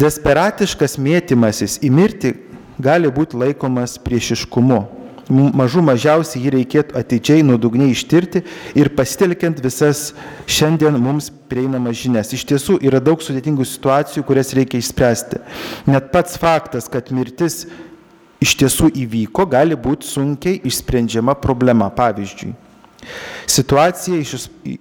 Desperatiškas 0.00 0.96
mėtymasis 1.02 1.80
į 1.84 1.92
mirtį 1.92 2.34
gali 2.82 3.10
būti 3.12 3.38
laikomas 3.38 3.98
priešiškumu 4.02 4.82
mažų 5.30 5.82
mažiausiai 5.84 6.42
jį 6.44 6.52
reikėtų 6.52 6.98
atidžiai 6.98 7.44
nuodugniai 7.46 7.92
ištirti 7.94 8.44
ir 8.76 8.90
pasitelkiant 8.96 9.60
visas 9.62 10.12
šiandien 10.46 10.98
mums 11.00 11.30
prieinamas 11.48 11.96
žinias. 11.96 12.32
Iš 12.32 12.44
tiesų 12.44 12.78
yra 12.84 13.00
daug 13.00 13.22
sudėtingų 13.22 13.64
situacijų, 13.64 14.24
kurias 14.24 14.52
reikia 14.56 14.80
išspręsti. 14.80 15.40
Net 15.86 16.10
pats 16.12 16.36
faktas, 16.40 16.88
kad 16.92 17.10
mirtis 17.14 17.64
iš 18.44 18.54
tiesų 18.60 18.92
įvyko, 19.04 19.48
gali 19.50 19.78
būti 19.78 20.08
sunkiai 20.08 20.60
išsprendžiama 20.68 21.36
problema. 21.40 21.88
Pavyzdžiui, 21.94 22.52
Situacija 23.46 24.18
iš, 24.18 24.34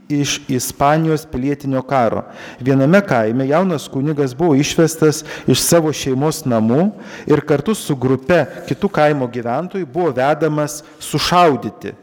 iš 0.09 0.41
Ispanijos 0.47 1.25
pilietinio 1.31 1.81
karo. 1.81 2.23
Viename 2.59 3.01
kaime 3.01 3.47
jaunas 3.47 3.87
kunigas 3.87 4.35
buvo 4.35 4.55
išvestas 4.55 5.23
iš 5.47 5.59
savo 5.59 5.91
šeimos 5.93 6.43
namų 6.47 6.85
ir 7.27 7.43
kartu 7.47 7.75
su 7.75 7.95
grupe 7.95 8.45
kitų 8.69 8.89
kaimo 8.89 9.27
gyventojų 9.27 9.89
buvo 9.93 10.13
vedamas 10.15 10.81
sušaudyti. 10.99 11.93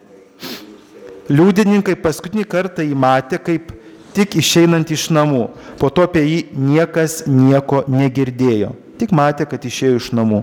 Liudininkai 1.30 1.96
paskutinį 2.02 2.44
kartą 2.44 2.84
jį 2.84 2.96
matė 2.98 3.38
kaip 3.40 3.72
tik 4.14 4.36
išeinant 4.36 4.90
iš 4.90 5.08
namų. 5.14 5.46
Po 5.80 5.88
to 5.88 6.04
apie 6.04 6.26
jį 6.26 6.40
niekas 6.52 7.22
nieko 7.26 7.84
negirdėjo. 7.88 8.74
Tik 9.00 9.14
matė, 9.16 9.46
kad 9.48 9.62
išėjo 9.64 9.96
iš 9.96 10.10
namų. 10.12 10.42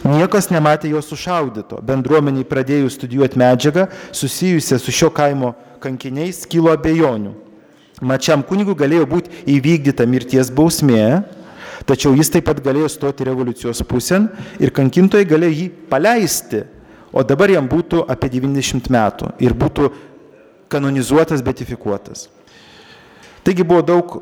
Niekas 0.00 0.48
nematė 0.48 0.94
jo 0.94 1.00
sušaudyto. 1.04 1.80
Bendruomeniai 1.84 2.46
pradėjus 2.48 2.96
studijuoti 2.96 3.40
medžiagą 3.40 3.86
susijusią 4.16 4.78
su 4.80 4.94
šio 4.94 5.10
kaimo 5.12 5.52
kankiniais 5.82 6.46
kilo 6.48 6.72
abejonių. 6.72 7.34
Mačiam 8.00 8.40
kunigų 8.46 8.74
galėjo 8.80 9.04
būti 9.08 9.42
įvykdyta 9.52 10.06
mirties 10.08 10.48
bausmė, 10.56 11.20
tačiau 11.84 12.14
jis 12.16 12.32
taip 12.32 12.46
pat 12.48 12.62
galėjo 12.64 12.88
stoti 12.88 13.26
revoliucijos 13.28 13.82
pusėn 13.84 14.30
ir 14.60 14.72
kankintojai 14.72 15.28
galėjo 15.28 15.56
jį 15.58 15.66
paleisti, 15.90 16.62
o 17.12 17.20
dabar 17.26 17.52
jam 17.52 17.68
būtų 17.68 18.06
apie 18.08 18.30
90 18.32 18.88
metų 18.88 19.34
ir 19.44 19.52
būtų 19.52 19.90
kanonizuotas, 20.72 21.44
betifikuotas. 21.44 22.30
Taigi 23.44 23.66
buvo 23.66 23.84
daug 23.84 24.16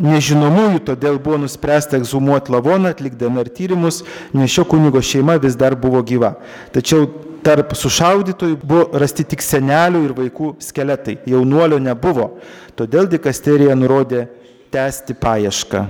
nežinomųjų, 0.00 0.80
todėl 0.90 1.18
buvo 1.22 1.38
nuspręsta 1.44 1.98
egzumuoti 2.00 2.52
lavoną, 2.54 2.92
atlikdami 2.94 3.42
ar 3.42 3.50
tyrimus, 3.52 4.02
nes 4.34 4.52
šio 4.52 4.66
kunigo 4.68 5.02
šeima 5.02 5.36
vis 5.42 5.56
dar 5.58 5.76
buvo 5.78 6.02
gyva. 6.06 6.34
Tačiau 6.74 7.06
tarp 7.44 7.74
sušaudytojų 7.76 8.58
buvo 8.62 9.00
rasti 9.00 9.26
tik 9.28 9.44
senelių 9.44 10.04
ir 10.06 10.14
vaikų 10.16 10.54
skeletai, 10.64 11.18
jaunuolio 11.28 11.78
nebuvo, 11.82 12.30
todėl 12.78 13.08
dikasterija 13.10 13.76
nurodė 13.78 14.26
tęsti 14.74 15.16
paiešką. 15.20 15.84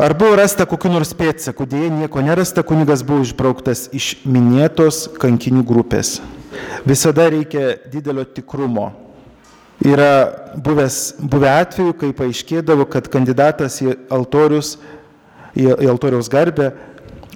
Ar 0.00 0.14
buvo 0.16 0.36
rasta 0.38 0.64
kokiu 0.64 0.88
nors 0.92 1.10
pėdsaku, 1.12 1.66
dėje 1.68 1.90
nieko 1.92 2.22
nerasta, 2.24 2.64
kunigas 2.64 3.02
buvo 3.04 3.24
išbrauktas 3.26 3.88
iš 3.96 4.14
minėtos 4.24 5.04
kankinių 5.20 5.64
grupės. 5.68 6.20
Visada 6.88 7.26
reikia 7.32 7.74
didelio 7.92 8.24
tikrumo 8.24 8.88
Yra 9.80 10.32
buvęs, 10.60 11.14
buvę 11.24 11.48
atveju, 11.62 11.94
kai 11.96 12.10
paaiškėdavo, 12.16 12.84
kad 12.92 13.06
kandidatas 13.08 13.78
į, 13.80 13.94
altorius, 14.12 14.74
į, 15.56 15.70
į 15.72 15.88
altoriaus 15.88 16.28
garbę, 16.28 16.74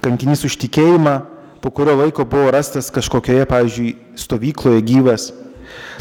kankinys 0.05 0.45
už 0.45 0.59
tikėjimą, 0.61 1.15
po 1.63 1.71
kurio 1.73 1.95
laiko 1.97 2.21
buvo 2.29 2.51
rastas 2.53 2.91
kažkokioje, 2.93 3.47
pavyzdžiui, 3.49 3.95
stovykloje 4.21 4.85
gyvas. 4.85 5.31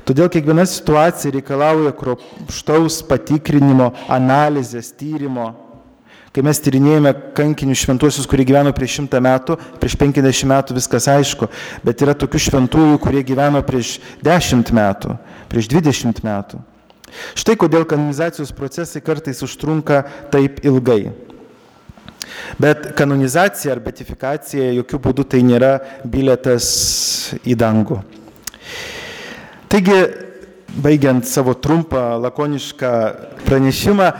Todėl 0.04 0.28
kiekviena 0.28 0.66
situacija 0.68 1.32
reikalauja 1.32 1.94
kruopštaus 1.96 3.00
patikrinimo, 3.08 3.94
analizės, 4.12 4.92
tyrimo. 4.92 5.48
Kai 6.34 6.42
mes 6.42 6.58
tyrinėjame 6.58 7.12
kankinius 7.36 7.84
šventuosius, 7.84 8.26
kurie 8.26 8.42
gyveno 8.48 8.72
prieš 8.74 8.96
šimtą 8.98 9.20
metų, 9.22 9.54
prieš 9.78 9.94
penkidešim 10.00 10.50
metų 10.50 10.74
viskas 10.80 11.06
aišku, 11.12 11.46
bet 11.86 12.02
yra 12.02 12.16
tokių 12.18 12.40
šventųjų, 12.48 12.96
kurie 13.04 13.22
gyveno 13.22 13.60
prieš 13.62 14.00
dešimt 14.26 14.72
metų, 14.74 15.14
prieš 15.52 15.68
dvidešimt 15.70 16.24
metų. 16.26 16.58
Štai 17.38 17.54
kodėl 17.54 17.86
kanonizacijos 17.86 18.50
procesai 18.50 19.04
kartais 19.06 19.44
užtrunka 19.46 20.02
taip 20.34 20.58
ilgai. 20.66 21.12
Bet 22.58 22.90
kanonizacija 22.98 23.76
ar 23.76 23.84
betifikacija 23.86 24.72
jokių 24.80 25.02
būdų 25.06 25.28
tai 25.30 25.46
nėra 25.46 25.72
biletas 26.02 26.66
į 27.46 27.54
dangų. 27.62 28.02
Taigi, 29.70 30.02
baigiant 30.82 31.30
savo 31.30 31.54
trumpą, 31.54 32.16
lakonišką 32.26 32.94
pranešimą, 33.46 34.10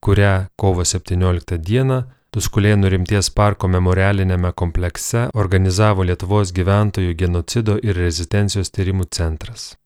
kurią 0.07 0.47
kovo 0.57 0.85
17 0.87 1.59
dieną 1.59 2.03
Tuskulėnų 2.37 2.91
rimties 2.93 3.31
parko 3.33 3.69
memorialinėme 3.73 4.51
komplekse 4.61 5.23
organizavo 5.43 6.05
Lietuvos 6.05 6.53
gyventojų 6.59 7.15
genocido 7.23 7.79
ir 7.81 7.97
rezistencijos 7.97 8.71
tyrimų 8.77 9.09
centras. 9.19 9.77